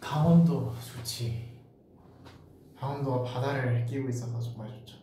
강원도 0.00 0.72
좋지. 0.80 1.60
강원도가 2.74 3.22
바다를 3.22 3.84
끼고 3.84 4.08
있어서 4.08 4.40
정말 4.40 4.70
좋죠. 4.70 4.96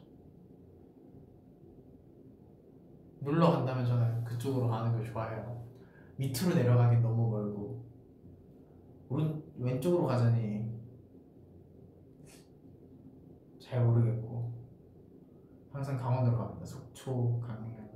놀러 3.19 3.51
간다면 3.51 3.85
저는 3.85 4.23
그쪽으로 4.23 4.69
가는 4.69 4.91
걸 4.91 5.05
좋아해요. 5.05 5.63
밑으로 6.17 6.55
내려가긴 6.55 7.03
너무 7.03 7.29
멀고 7.29 7.85
오른 9.07 9.43
왼쪽으로 9.59 10.07
가자니 10.07 10.67
잘 13.61 13.85
모르겠고 13.85 14.51
항상 15.71 15.95
강원도로 15.95 16.39
갑니다. 16.39 16.65
속초, 16.65 17.39
강릉, 17.39 17.87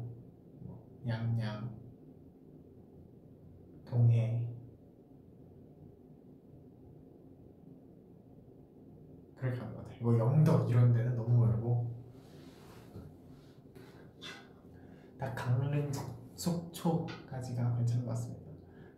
뭐 0.62 0.86
양양, 1.08 1.83
동해 3.94 4.44
그렇게 9.36 9.60
가는 9.60 9.76
것 9.76 9.84
같아요. 9.84 10.00
뭐 10.02 10.18
영덕 10.18 10.70
이런 10.70 10.92
데는 10.92 11.16
너무 11.16 11.46
멀고 11.46 11.94
딱 15.20 15.36
강릉, 15.36 15.92
속초까지가 16.36 17.78
괜찮은 17.78 18.06
것 18.06 18.12
같습니다. 18.12 18.52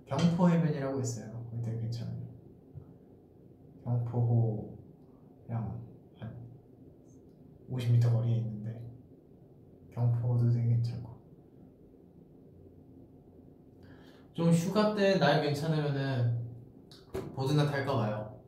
경포 0.06 0.50
해변이라고 0.50 1.02
있어요. 1.02 1.46
되게 1.64 1.82
괜찮아요. 1.82 2.26
경포호랑 3.84 4.78
한 6.20 6.48
50m 7.70 8.12
거리에 8.12 8.38
있는데 8.38 8.82
경포도 9.92 10.50
되게 10.50 10.70
괜찮고 10.70 11.16
좀 14.36 14.52
휴가 14.52 14.94
때 14.94 15.18
날 15.18 15.42
괜찮으면은 15.42 16.44
보드나 17.34 17.66
탈까 17.66 17.96
봐요. 17.96 18.42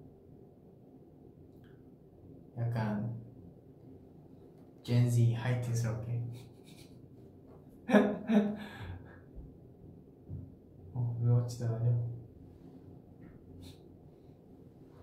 약간 2.57 3.15
젠지 4.83 5.33
하이틴스럽게 5.33 6.23
어, 10.93 11.17
왜 11.21 11.31
어찌 11.31 11.59
다녀? 11.59 12.05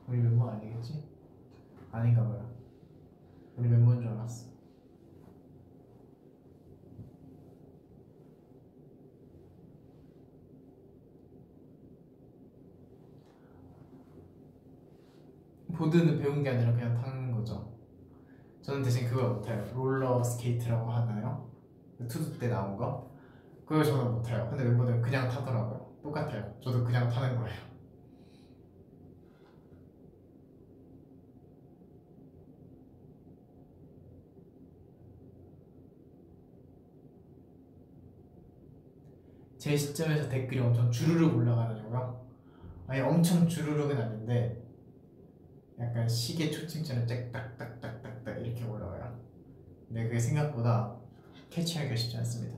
우리 0.07 0.19
멤버 0.19 0.51
아니겠지? 0.51 1.09
아닌가 1.93 2.23
봐요. 2.25 2.55
우리 3.57 3.69
멤버인 3.69 4.01
줄 4.01 4.09
알았어. 4.11 4.54
보드는 15.75 16.19
배운 16.19 16.43
게 16.43 16.51
아니라 16.51 16.73
그냥 16.73 16.95
타는 16.95 17.33
거죠. 17.33 17.73
저는 18.63 18.83
대신 18.83 19.07
그걸 19.07 19.35
못해요. 19.35 19.63
롤러 19.75 20.23
스케이트라고 20.23 20.91
하나요? 20.91 21.51
TO 22.09 22.24
DO 22.24 22.39
때 22.39 22.49
나온 22.49 22.77
거? 22.77 23.11
그걸 23.67 23.85
저는 23.85 24.13
못해요. 24.13 24.47
근데 24.49 24.65
멤버들은 24.65 25.03
그냥 25.03 25.29
타더라고요. 25.29 25.95
똑같아요. 26.03 26.55
저도 26.63 26.85
그냥 26.85 27.09
타는 27.09 27.39
거예요. 27.39 27.75
제 39.59 39.75
시점에서 39.75 40.29
댓글이 40.29 40.61
엄청 40.61 40.91
주르륵 40.91 41.39
올라가더라고요. 41.39 42.23
아니 42.87 43.01
엄청 43.01 43.49
주르륵은 43.49 43.97
아닌데 43.97 44.64
약간 45.79 46.09
시계 46.09 46.51
초침처럼 46.51 47.07
짝딱딱딱딱딱 47.07 48.41
이렇게 48.41 48.65
올라와요. 48.65 49.21
근데 49.89 50.05
그게 50.05 50.19
생각보다 50.19 50.97
캐치하기가 51.51 51.97
쉽지 51.97 52.17
않습니다. 52.19 52.57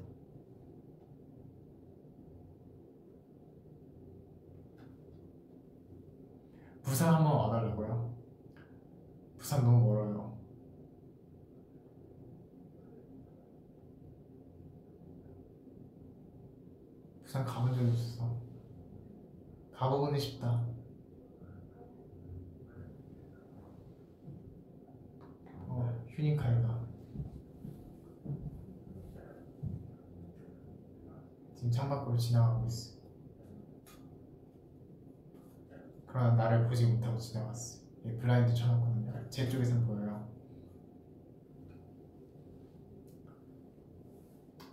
부산 6.83 7.15
한번 7.15 7.33
와달라고요? 7.33 8.15
부산 9.37 9.65
너무 9.65 9.87
멀어요. 9.87 10.39
부산 17.25 17.45
가본 17.45 17.75
적이 17.75 17.91
없어. 17.91 18.41
가보고는 19.75 20.19
싶다. 20.19 20.76
어, 26.17 26.19
휴닝카이가 26.19 26.87
지금 31.55 31.71
창밖으로 31.71 32.17
지나가고 32.17 32.67
있어. 32.67 32.97
그러나 36.07 36.35
나를 36.35 36.67
보지 36.69 36.87
못하고 36.87 37.19
지나갔어. 37.19 37.85
이 38.05 38.17
블라인드 38.17 38.55
쳐놨거든요. 38.55 39.29
제 39.29 39.49
쪽에선 39.49 39.87
보여요. 39.87 40.27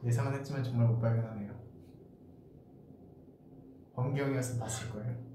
예상은 0.03 0.39
했지만 0.39 0.63
정말 0.63 0.87
못 0.87 0.99
발견하네요. 0.99 1.53
범경이었으면 3.93 4.59
봤을 4.59 4.89
거예요. 4.91 5.32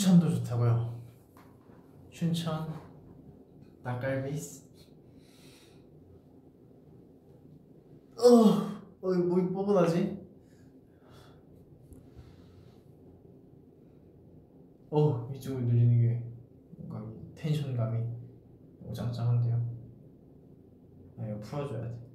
춘천도 0.00 0.34
좋다고요. 0.36 0.98
춘천 2.08 2.72
닭갈비스. 3.84 4.64
어, 8.16 8.22
어 9.02 9.14
목이 9.14 9.52
뻐근하지? 9.52 10.26
어 14.90 15.30
이쪽을 15.34 15.64
누리는 15.64 16.00
게 16.00 16.22
뭔가 16.78 17.06
텐션감이 17.34 18.02
오장장한데요. 18.86 19.54
아 21.18 21.28
이거 21.28 21.38
풀어줘야 21.40 21.88
돼. 21.88 22.10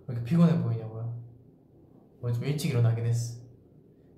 이렇게 0.11 0.23
피곤해 0.25 0.61
보이냐고요? 0.61 1.01
뭐 2.21 2.31
좀 2.33 2.43
일찍 2.45 2.71
일어나긴 2.71 3.05
했어. 3.05 3.41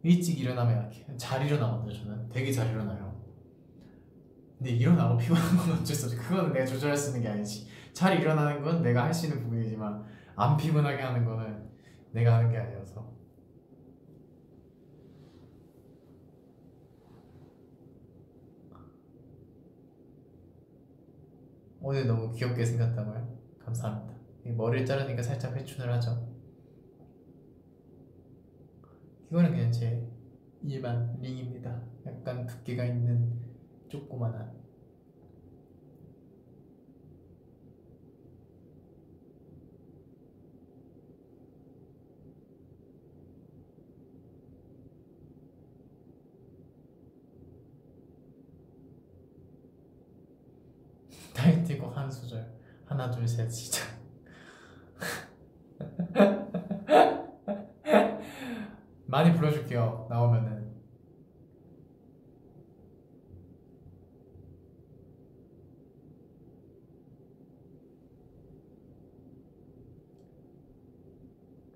일찍 0.03 0.39
일어나면. 0.39 0.91
잘 1.17 1.45
일어나거든요, 1.45 1.93
저는. 1.93 2.29
되게 2.29 2.51
잘 2.51 2.69
일어나요. 2.71 3.13
근데 4.57 4.71
일어나고 4.71 5.17
피곤한 5.17 5.57
건 5.57 5.71
어쩔 5.79 5.95
수 5.95 6.05
없지. 6.07 6.17
그거는 6.17 6.53
내가 6.53 6.65
조절할 6.65 6.97
수 6.97 7.09
있는 7.09 7.21
게 7.23 7.29
아니지. 7.29 7.67
잘 7.93 8.19
일어나는 8.19 8.61
건 8.63 8.81
내가 8.81 9.03
할 9.05 9.13
수 9.13 9.27
있는 9.27 9.43
부분이지만 9.43 10.03
안 10.35 10.57
피곤하게 10.57 11.01
하는 11.01 11.25
거는 11.25 11.69
내가 12.11 12.37
하는 12.37 12.51
게 12.51 12.57
아니어서. 12.57 13.11
오늘 21.81 22.07
너무 22.07 22.31
귀엽게 22.33 22.65
생겼다고요? 22.65 23.37
감사합니다. 23.63 24.12
이 24.45 24.51
머리를 24.51 24.85
자르니까 24.85 25.21
살짝 25.21 25.55
회춘을 25.55 25.91
하죠. 25.93 26.33
이거는 29.29 29.51
그냥 29.51 29.71
제 29.71 30.05
일반 30.61 31.17
링입니다. 31.21 31.81
약간 32.05 32.45
두께가 32.45 32.85
있는 32.85 33.41
조그만한 33.89 34.53
타이틀곡 51.33 51.97
한 51.97 52.11
소절 52.11 52.53
하나 52.85 53.09
둘셋 53.09 53.49
시작 53.51 54.02
많이 59.05 59.33
불러줄게요. 59.33 60.07
나오면은. 60.09 60.63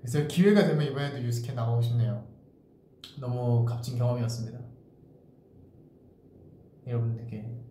그래서 0.01 0.25
기회가 0.27 0.65
되면 0.65 0.87
이번에도 0.87 1.21
유스케 1.21 1.53
나가고 1.53 1.81
싶네요. 1.81 2.25
너무 3.19 3.65
값진 3.65 3.97
경험이었습니다. 3.97 4.59
여러분들께 6.87 7.66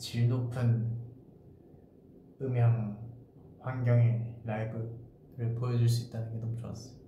질 0.00 0.30
높은 0.30 0.98
음향 2.40 2.98
환경의 3.60 4.40
라이브를 4.44 5.54
보여줄 5.58 5.86
수 5.86 6.08
있다는 6.08 6.32
게 6.32 6.38
너무 6.38 6.56
좋았어요. 6.56 6.98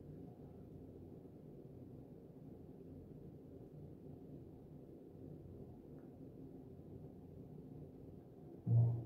뭐 8.65 9.03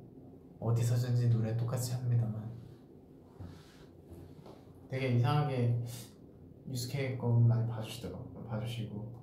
어디서든지 0.59 1.31
노래 1.31 1.57
똑같이 1.57 1.93
합니다만 1.93 2.51
되게 4.89 5.15
이상하게 5.15 5.81
뉴스케이 6.67 7.17
거 7.17 7.39
많이 7.39 7.69
봐주시더라고요. 7.69 8.49
봐주시고 8.49 9.15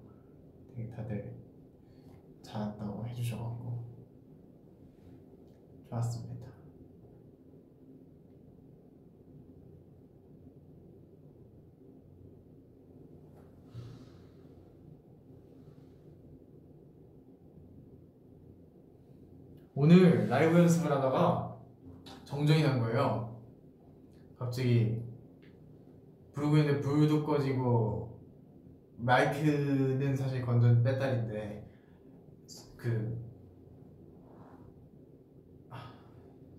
되게 0.73 0.89
다들 0.89 1.35
잘한다고 2.41 3.05
해주셔가지고 3.07 3.92
좋았습니다. 5.93 6.47
오늘 19.75 20.27
라이브 20.29 20.57
연습을 20.57 20.91
하다가 20.91 21.59
정전이 22.25 22.63
난 22.63 22.79
거예요. 22.79 23.41
갑자기 24.37 25.03
부르고 26.33 26.57
있는데 26.57 26.79
불도 26.81 27.23
꺼지고 27.23 28.19
마이크는 28.97 30.15
사실 30.15 30.41
건전 30.41 30.83
배터리인데 30.83 31.69
그 32.77 33.33
아, 35.69 35.91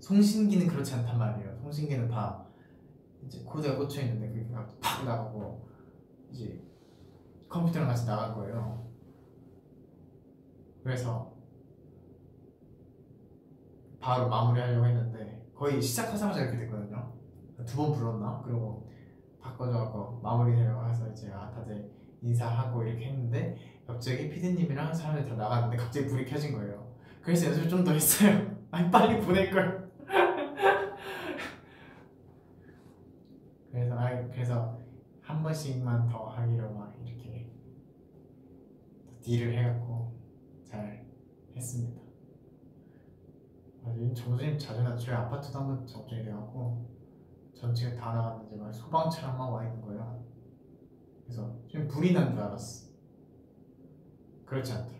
송신기는 0.04 0.66
그렇지 0.66 0.94
않단 0.94 1.18
말이에요. 1.18 1.56
송신기는 1.62 2.08
다 2.08 2.44
이제 3.24 3.42
코드가 3.42 3.76
꽂혀 3.78 4.02
있는데 4.02 4.28
그게 4.28 4.46
팍 4.82 5.02
나가고 5.04 5.66
이제 6.30 6.62
컴퓨터랑 7.48 7.88
같이 7.88 8.04
나간 8.04 8.34
거예요. 8.34 8.86
그래서 10.82 11.32
바로 13.98 14.28
마무리하려고 14.28 14.84
했는데 14.84 15.42
거의 15.54 15.80
시작하자마자 15.80 16.42
이렇게 16.42 16.58
됐거든요. 16.58 17.14
두 17.64 17.76
번 17.78 17.92
불렀나? 17.94 18.42
그리고 18.44 18.86
바꿔줘갖고 19.40 20.20
마무리하려고 20.22 20.86
해서 20.86 21.08
이제 21.12 21.30
아 21.32 21.50
다들 21.50 21.90
인사하고 22.20 22.82
이렇게 22.84 23.06
했는데 23.06 23.56
갑자기 23.86 24.28
피디님이랑 24.28 24.92
사람들이 24.92 25.26
다 25.30 25.36
나갔는데 25.36 25.78
갑자기 25.78 26.06
불이 26.08 26.26
켜진 26.26 26.52
거예요. 26.52 26.92
그래서 27.22 27.46
연습을 27.46 27.70
좀 27.70 27.84
더 27.84 27.92
했어요. 27.92 28.54
아니 28.70 28.90
빨리 28.90 29.18
보낼 29.24 29.50
걸. 29.50 29.83
그래서 34.34 34.76
아한 35.22 35.42
번씩만 35.42 36.08
더 36.08 36.26
하기로 36.26 36.74
막 36.74 36.92
이렇게 37.00 37.48
딜을 39.20 39.56
해갖고 39.56 40.12
잘 40.64 41.06
했습니다. 41.54 42.02
아, 43.84 43.94
정수님 44.14 44.58
자주 44.58 44.82
나 44.82 44.96
저희 44.96 45.14
아파트도 45.14 45.58
한번 45.58 45.86
접종이 45.86 46.24
돼갖고 46.24 46.84
전체가 47.54 47.94
다 47.94 48.12
나갔는데 48.12 48.56
막 48.56 48.72
소방차량만 48.74 49.52
와 49.52 49.64
있는 49.64 49.80
거예요. 49.80 50.24
그래서 51.22 51.56
지금 51.70 51.86
불이 51.86 52.12
난 52.12 52.32
줄 52.32 52.40
알았어. 52.42 52.92
그렇지 54.44 54.72
않더라. 54.72 54.98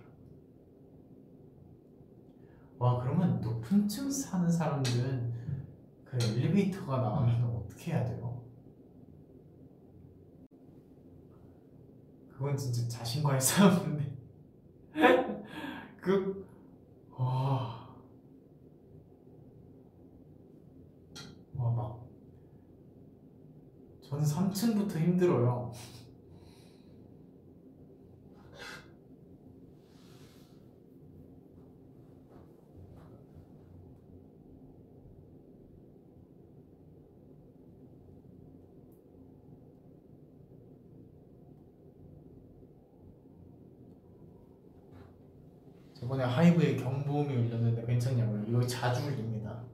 와 2.79 3.03
그러면 3.03 3.41
높은 3.41 3.89
층 3.89 4.11
사는 4.11 4.49
사람들은 4.49 5.35
그 6.05 6.17
엘리베이터가 6.23 6.99
나가면 6.99 7.45
어떻게 7.57 7.93
해야 7.93 8.05
돼요? 8.05 8.24
그건 12.45 12.59
진짜 12.59 12.87
자신과의 12.87 13.41
싸움인데 13.41 14.19
그 15.99 16.47
와. 17.13 17.89
와, 21.57 21.71
막. 21.71 22.07
저는 24.03 24.25
3층부터 24.25 24.99
힘들어요. 24.99 25.73
저번에 46.05 46.23
하이브에 46.23 46.77
경보음이 46.77 47.35
울렸는데 47.35 47.87
괜찮냐고요? 47.87 48.45
이거 48.47 48.67
자주 48.67 49.07
울립니다. 49.07 49.65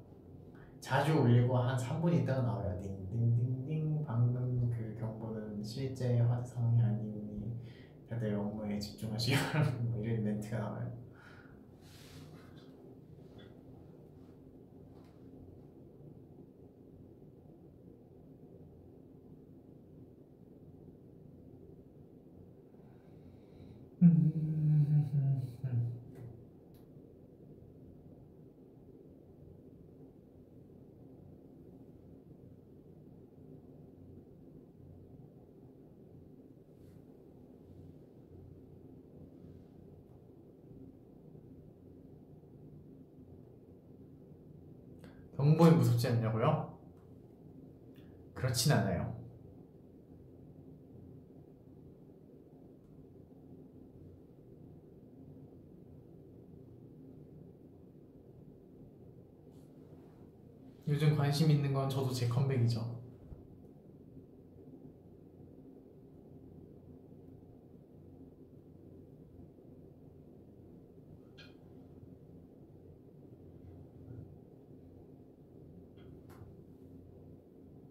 자주 0.79 1.13
울리고 1.15 1.59
한 1.59 1.77
3분 1.77 2.23
있다가 2.23 2.43
나와요. 2.43 2.81
딩딩딩딩 2.81 4.05
방금 4.07 4.71
그 4.71 4.97
경보는 5.01 5.61
실제 5.61 6.21
화재 6.21 6.53
상황이 6.55 6.81
아니니 6.81 7.53
다들 8.09 8.33
업무에 8.37 8.79
집중하시기 8.79 9.37
바랍니다. 9.53 9.85
뭐 9.91 10.05
이런 10.05 10.23
멘트가 10.23 10.59
나와요. 10.59 11.01
경보에 45.31 45.61
무섭지 45.81 46.09
않냐고요? 46.09 46.79
그렇진 48.35 48.73
않아요. 48.73 49.19
요즘 60.87 61.17
관심 61.17 61.51
있는 61.51 61.73
건 61.73 61.89
저도 61.89 62.13
제 62.13 62.29
컴백이죠. 62.29 63.01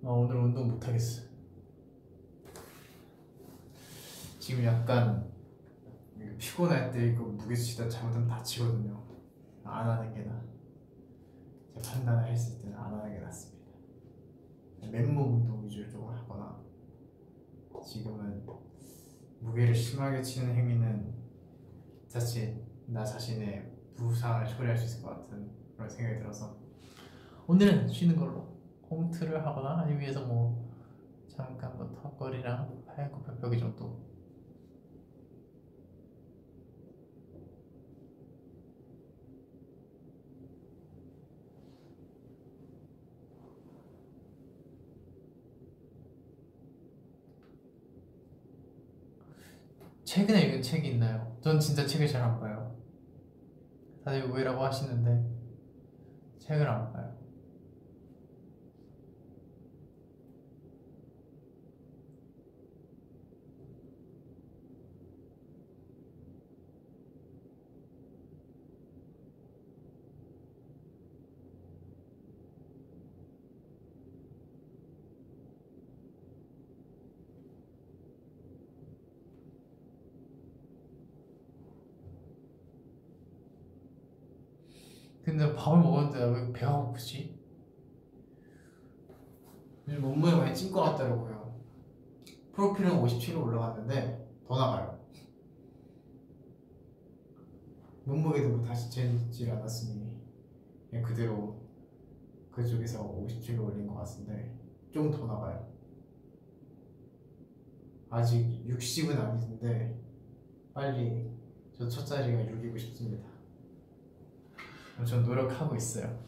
아, 0.09 0.11
오늘 0.11 0.37
운동 0.37 0.69
못 0.69 0.87
하겠어. 0.87 1.21
지금 4.59 4.65
약간 4.65 5.31
피곤할 6.37 6.91
때 6.91 7.07
이거 7.07 7.23
무게수치다 7.23 7.87
잘못하면 7.87 8.27
다치거든요. 8.27 9.01
안 9.63 9.89
하는 9.89 10.13
게 10.13 10.23
나. 10.23 10.43
제 11.81 11.93
판단을 11.93 12.29
했을 12.29 12.61
때는 12.61 12.77
안 12.77 12.93
하는 12.93 13.13
게 13.13 13.21
낫습니다. 13.21 13.71
맨몸 14.81 15.35
운동 15.35 15.63
위주로 15.63 15.89
조금 15.89 16.09
하거나 16.13 16.61
지금은 17.81 18.45
무게를 19.39 19.73
심하게 19.73 20.21
치는 20.21 20.53
행위는 20.53 21.13
자칫 22.09 22.61
나 22.87 23.05
자신의 23.05 23.71
부상을 23.95 24.45
초래할 24.45 24.77
수 24.77 24.85
있을 24.85 25.03
것 25.03 25.11
같은 25.11 25.51
그런 25.73 25.89
생각이 25.89 26.19
들어서 26.19 26.57
오늘은 27.47 27.87
쉬는 27.87 28.17
걸로 28.17 28.59
홈트를 28.89 29.45
하거나 29.45 29.83
아니면 29.83 30.01
위에서 30.01 30.25
뭐 30.25 30.69
잠깐 31.29 31.77
뭐 31.77 31.89
턱걸이랑 31.93 32.83
벽벽이 33.25 33.57
정도 33.57 34.08
최근에 50.09 50.41
읽은 50.41 50.63
책이 50.63 50.89
있나요? 50.93 51.37
전 51.39 51.59
진짜 51.59 51.85
책을 51.85 52.07
잘 52.07 52.23
안 52.23 52.39
봐요. 52.39 52.75
다들 54.03 54.27
왜라고 54.31 54.63
하시는데 54.63 55.23
책을 56.39 56.67
안 56.67 56.91
봐요. 56.91 57.15
근데 85.39 85.55
밥을 85.55 85.79
먹었는데 85.79 86.25
왜 86.25 86.51
배가 86.51 86.81
고프지? 86.81 87.39
요즘 89.87 90.01
몸무게 90.01 90.35
많이 90.35 90.53
찐 90.53 90.69
것 90.69 90.81
같더라고요. 90.81 91.57
프로필은 92.51 93.01
57로 93.01 93.45
올라갔는데 93.45 94.27
더 94.45 94.57
나가요. 94.57 94.99
몸무게도 98.03 98.49
뭐 98.49 98.65
다시 98.65 98.91
재질 98.91 99.49
않았으니 99.49 100.19
그냥 100.89 101.05
그대로 101.05 101.61
그쪽에서 102.51 103.09
57로 103.09 103.67
올린 103.67 103.87
것 103.87 103.95
같은데 103.95 104.59
좀 104.91 105.09
더 105.09 105.25
나가요. 105.25 105.71
아직 108.09 108.65
60은 108.67 109.17
아닌데 109.17 109.97
빨리 110.73 111.31
저 111.71 111.87
첫 111.87 112.03
자리가 112.05 112.39
6이고 112.39 112.77
싶습니다. 112.77 113.38
전 115.05 115.23
노력하고 115.23 115.75
있어요. 115.75 116.19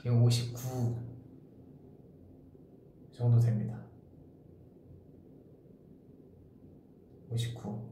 지금 0.00 0.22
59 0.22 0.96
정도 3.12 3.38
됩니다. 3.38 3.78
59. 7.30 7.90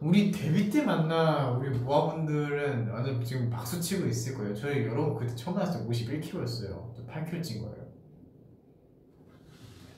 우리 0.00 0.30
데뷔 0.30 0.70
때 0.70 0.82
만나 0.82 1.50
우리 1.50 1.70
모아분들은 1.70 2.88
완전 2.88 3.22
지금 3.24 3.50
박수 3.50 3.80
치고 3.80 4.06
있을 4.06 4.34
거예요. 4.36 4.54
저희 4.54 4.84
여러분 4.86 5.16
그때 5.16 5.34
처음 5.34 5.56
만났을 5.56 5.80
때 5.80 5.88
51kg였어요. 5.88 7.06
8kg 7.06 7.42
찐 7.42 7.62
거예요. 7.62 7.88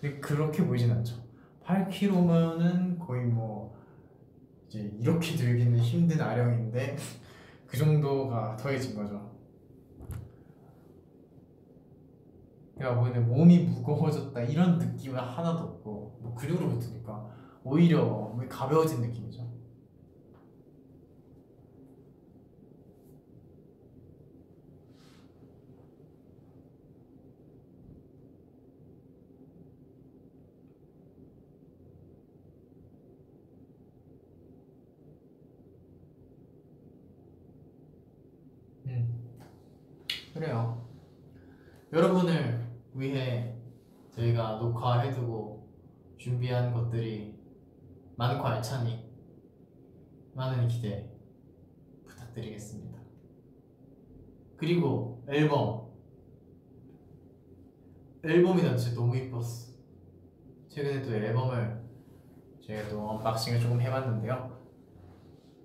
근데 0.01 0.19
그렇게 0.21 0.65
보이진 0.65 0.91
않죠. 0.91 1.23
8kg면은 1.65 2.99
거의 2.99 3.27
뭐 3.27 3.79
이제 4.69 4.91
이렇게 4.99 5.37
들기는 5.37 5.79
힘든 5.79 6.21
아령인데 6.21 6.97
그 7.71 7.77
정도가 7.77 8.57
더해진 8.57 8.97
거죠. 8.97 9.31
내가 12.75 12.99
보이는 12.99 13.29
몸이 13.29 13.61
무거워졌다 13.61 14.41
이런 14.43 14.79
느낌은 14.79 15.17
하나도 15.17 15.65
없고 15.65 16.19
뭐 16.21 16.35
근육으로 16.35 16.69
붙으니까 16.71 17.31
오히려 17.63 18.37
가벼워진 18.49 19.03
느낌이죠. 19.03 19.49
음. 38.87 39.21
그래요. 40.41 40.89
여러분을 41.93 42.67
위해 42.95 43.55
저희가 44.13 44.57
녹화해두고 44.57 45.69
준비한 46.17 46.73
것들이 46.73 47.39
많고 48.17 48.47
알차니 48.47 49.07
많은 50.33 50.67
기대 50.67 51.13
부탁드리겠습니다. 52.07 52.99
그리고 54.57 55.23
앨범 55.29 55.91
앨범이 58.25 58.63
난 58.63 58.79
진짜 58.79 58.99
너무 58.99 59.15
이뻤어. 59.15 59.75
최근에 60.71 61.03
또 61.03 61.13
앨범을 61.15 61.83
제가 62.63 62.89
또 62.89 63.11
unboxing을 63.11 63.61
조금 63.61 63.79
해봤는데요. 63.79 64.59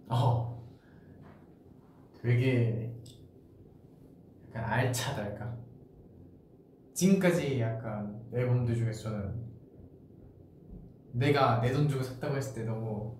어, 0.10 0.70
되게 2.22 2.85
약간 4.56 4.72
알차달까. 4.72 5.58
지금까지 6.94 7.60
약간 7.60 8.22
앨범들 8.34 8.76
중에서 8.76 9.10
저는 9.10 9.46
내가 11.14 11.60
내 11.62 11.72
돈 11.72 11.88
주고 11.88 12.04
샀다고 12.04 12.36
했을 12.38 12.54
때 12.56 12.64
너무 12.70 13.16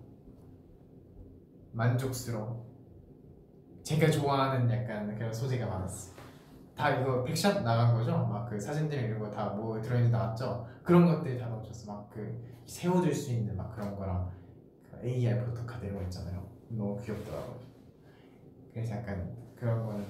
만족스러워. 1.72 2.66
제가 3.82 4.10
좋아하는 4.10 4.68
약간 4.70 5.14
그런 5.14 5.32
소재가 5.32 5.66
많았어. 5.66 6.14
다 6.74 6.90
이거 6.90 7.22
픽션 7.24 7.64
나간 7.64 7.94
거죠? 7.94 8.26
막 8.26 8.46
그 8.50 8.58
사진들 8.60 8.98
이런 8.98 9.18
거 9.18 9.30
다 9.30 9.54
뭐 9.54 9.80
들어있는 9.80 10.10
나왔죠? 10.10 10.66
그런 10.82 11.06
것들이 11.06 11.38
다 11.38 11.48
넘쳤어. 11.48 11.92
막 11.92 12.10
그 12.10 12.42
세워둘 12.66 13.14
수 13.14 13.32
있는 13.32 13.56
막 13.56 13.74
그런 13.74 13.94
거랑 13.96 14.30
그 14.90 15.06
AR 15.06 15.44
포토카드 15.46 15.84
이런 15.84 15.98
거 15.98 16.02
있잖아요. 16.04 16.46
너무 16.68 17.00
귀엽더라고요. 17.00 17.56
그래서 18.72 18.96
약간 18.96 19.34
그런 19.54 19.84
거는 19.86 20.04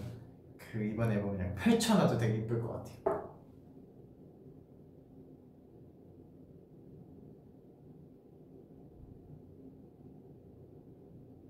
그 0.73 0.83
이번 0.83 1.11
앨범 1.11 1.37
그냥 1.37 1.55
펼쳐놔도 1.55 2.19
되게 2.19 2.39
이쁠 2.39 2.61
것 2.61 2.69
같아요. 2.73 3.37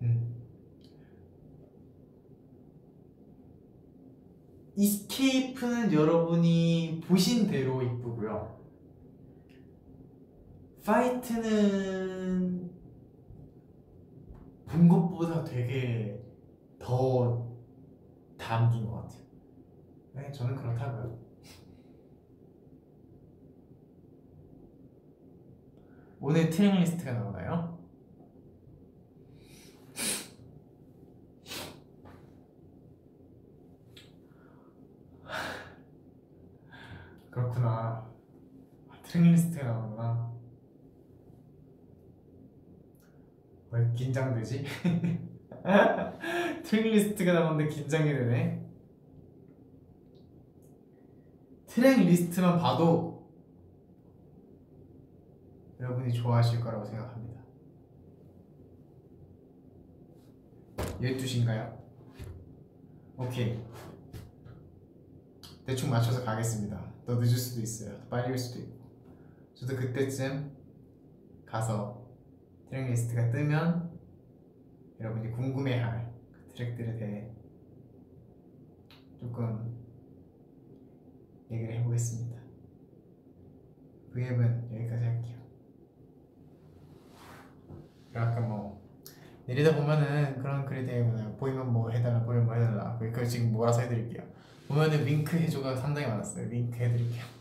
음. 0.02 0.36
이스케이프는 4.76 5.92
여러분이 5.92 7.00
보신 7.06 7.46
대로 7.46 7.82
이쁘고요. 7.82 8.56
Fight는 10.84 12.70
본 14.66 14.88
것보다 14.88 15.42
되게 15.42 16.22
더 16.78 17.55
담긴 18.38 18.86
것 18.86 19.02
같아요. 19.02 19.20
네, 20.14 20.32
저는 20.32 20.56
그렇다고요. 20.56 21.18
오늘 26.20 26.48
트랙 26.50 26.74
리스트가 26.80 27.12
나오나요? 27.12 27.78
그렇구나. 37.30 38.06
아, 38.88 38.94
트랙 39.02 39.32
리스트가 39.32 39.66
나오구나. 39.66 40.32
왜 43.70 43.92
긴장되지? 43.94 44.64
트랙 46.62 46.92
리스트가 46.92 47.32
나오는데 47.32 47.74
긴장이 47.74 48.12
되네. 48.12 48.66
트랙 51.66 52.00
리스트만 52.06 52.58
봐도 52.58 53.30
여러분이 55.80 56.12
좋아하실 56.12 56.60
거라고 56.60 56.84
생각합니다. 56.84 57.42
12시인가요? 60.76 61.76
오케이. 63.18 63.62
대충 65.66 65.90
맞춰서 65.90 66.24
가겠습니다. 66.24 66.92
더 67.04 67.14
늦을 67.16 67.36
수도 67.36 67.60
있어요. 67.60 67.98
더 67.98 68.08
빨리 68.08 68.30
올 68.30 68.38
수도 68.38 68.60
있고. 68.60 68.86
저도 69.54 69.76
그때쯤 69.76 70.56
가서 71.44 72.06
트랙 72.70 72.90
리스트가 72.90 73.30
뜨면 73.30 73.98
여러분이 75.00 75.30
궁금해할 75.32 76.15
그 76.56 76.64
트랙들에 76.64 76.96
대해 76.96 77.30
조금 79.20 79.76
얘기를 81.50 81.74
해보겠습니다. 81.74 82.40
V앱은 84.14 84.70
여기까지 84.72 85.04
할게요. 85.04 85.36
아까 88.14 88.40
뭐 88.40 88.82
내리다 89.46 89.76
보면은 89.76 90.38
그런 90.38 90.64
글이 90.64 90.86
되거나 90.86 91.36
보이면 91.36 91.70
뭐 91.70 91.90
해달라 91.90 92.24
보이면 92.24 92.46
뭐 92.46 92.54
해달라 92.54 92.96
그걸 92.98 93.26
지금 93.26 93.52
몰아서 93.52 93.82
해드릴게요. 93.82 94.26
보면은 94.66 95.06
윙크 95.06 95.36
해줘가 95.36 95.76
상당히 95.76 96.08
많았어요. 96.08 96.48
윙크 96.48 96.78
해드릴게요. 96.78 97.36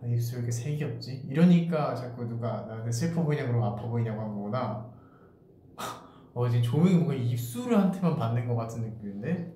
입술 0.13 0.35
왜 0.35 0.39
이렇게 0.39 0.51
색이 0.51 0.83
없지? 0.83 1.25
이러니까 1.29 1.95
자꾸 1.95 2.25
누가 2.27 2.61
나한테 2.65 2.91
슬퍼 2.91 3.23
보이냐고 3.23 3.49
그러고 3.49 3.65
아파 3.65 3.87
보이냐고 3.87 4.21
한 4.21 4.35
거구나 4.35 4.91
어 6.33 6.49
지금 6.49 6.63
조명이 6.63 6.95
뭔가 6.95 7.13
입술한테만 7.15 8.15
받는 8.15 8.47
것 8.47 8.55
같은 8.55 8.81
느낌인데 8.81 9.55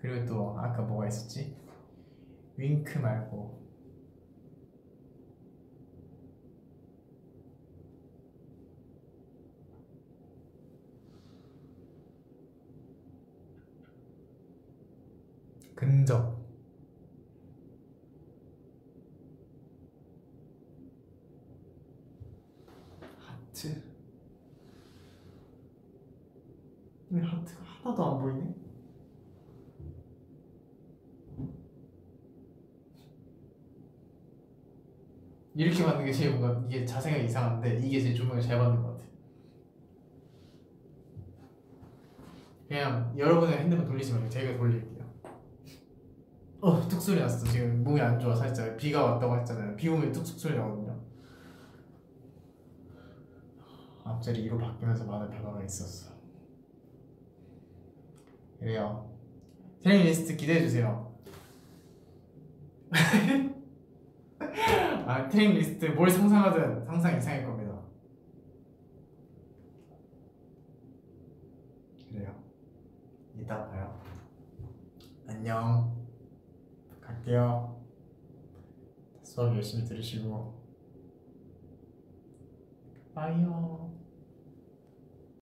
그리고 0.00 0.26
또 0.26 0.58
아까 0.58 0.82
뭐가 0.82 1.08
있었지? 1.08 1.56
윙크 2.56 2.98
말고 2.98 3.58
근접 15.74 16.47
하트 23.58 23.82
왜 27.10 27.20
하트가 27.20 27.64
하나도 27.64 28.04
안 28.04 28.20
보이네? 28.20 28.54
이렇게 35.56 35.84
받는 35.84 36.04
게 36.04 36.12
제일 36.12 36.38
뭔가 36.38 36.64
이게 36.68 36.84
자세가 36.84 37.16
이상한데 37.16 37.80
이게 37.80 38.00
제일 38.00 38.14
조명을 38.14 38.40
잘 38.40 38.58
받는 38.58 38.80
것 38.80 38.92
같아. 38.92 39.08
그냥 42.68 43.12
여러분의 43.16 43.58
핸드폰 43.58 43.84
돌리지 43.86 44.12
말고 44.12 44.28
제가 44.28 44.56
돌릴게요. 44.56 44.98
어, 46.60 46.86
뚝 46.86 47.00
소리 47.00 47.18
났어. 47.18 47.44
지금 47.46 47.82
몸이 47.82 48.00
안 48.00 48.20
좋아 48.20 48.36
살짝 48.36 48.76
비가 48.76 49.04
왔다고 49.04 49.36
했잖아요. 49.38 49.74
비 49.74 49.88
오면 49.88 50.12
뚝뚝 50.12 50.38
소리 50.38 50.56
나거든요. 50.56 50.87
앞자리 54.08 54.48
2로 54.48 54.58
바뀌면서 54.58 55.04
많은 55.04 55.30
변화가 55.30 55.62
있었어. 55.64 56.14
그래요. 58.58 59.14
트랙 59.82 60.06
리스트 60.06 60.34
기대해 60.36 60.60
주세요. 60.60 61.14
아 65.06 65.28
트랙 65.28 65.58
리스트 65.58 65.84
뭘 65.86 66.10
상상하든 66.10 66.84
상상 66.86 67.16
이상일 67.16 67.46
겁니다. 67.46 67.78
그래요. 72.10 72.34
이따 73.38 73.68
봐요. 73.68 74.00
안녕. 75.28 75.96
갈게요. 77.00 77.80
수업 79.22 79.54
열심히 79.54 79.84
들으시고. 79.84 80.58
빠이요. 83.14 83.97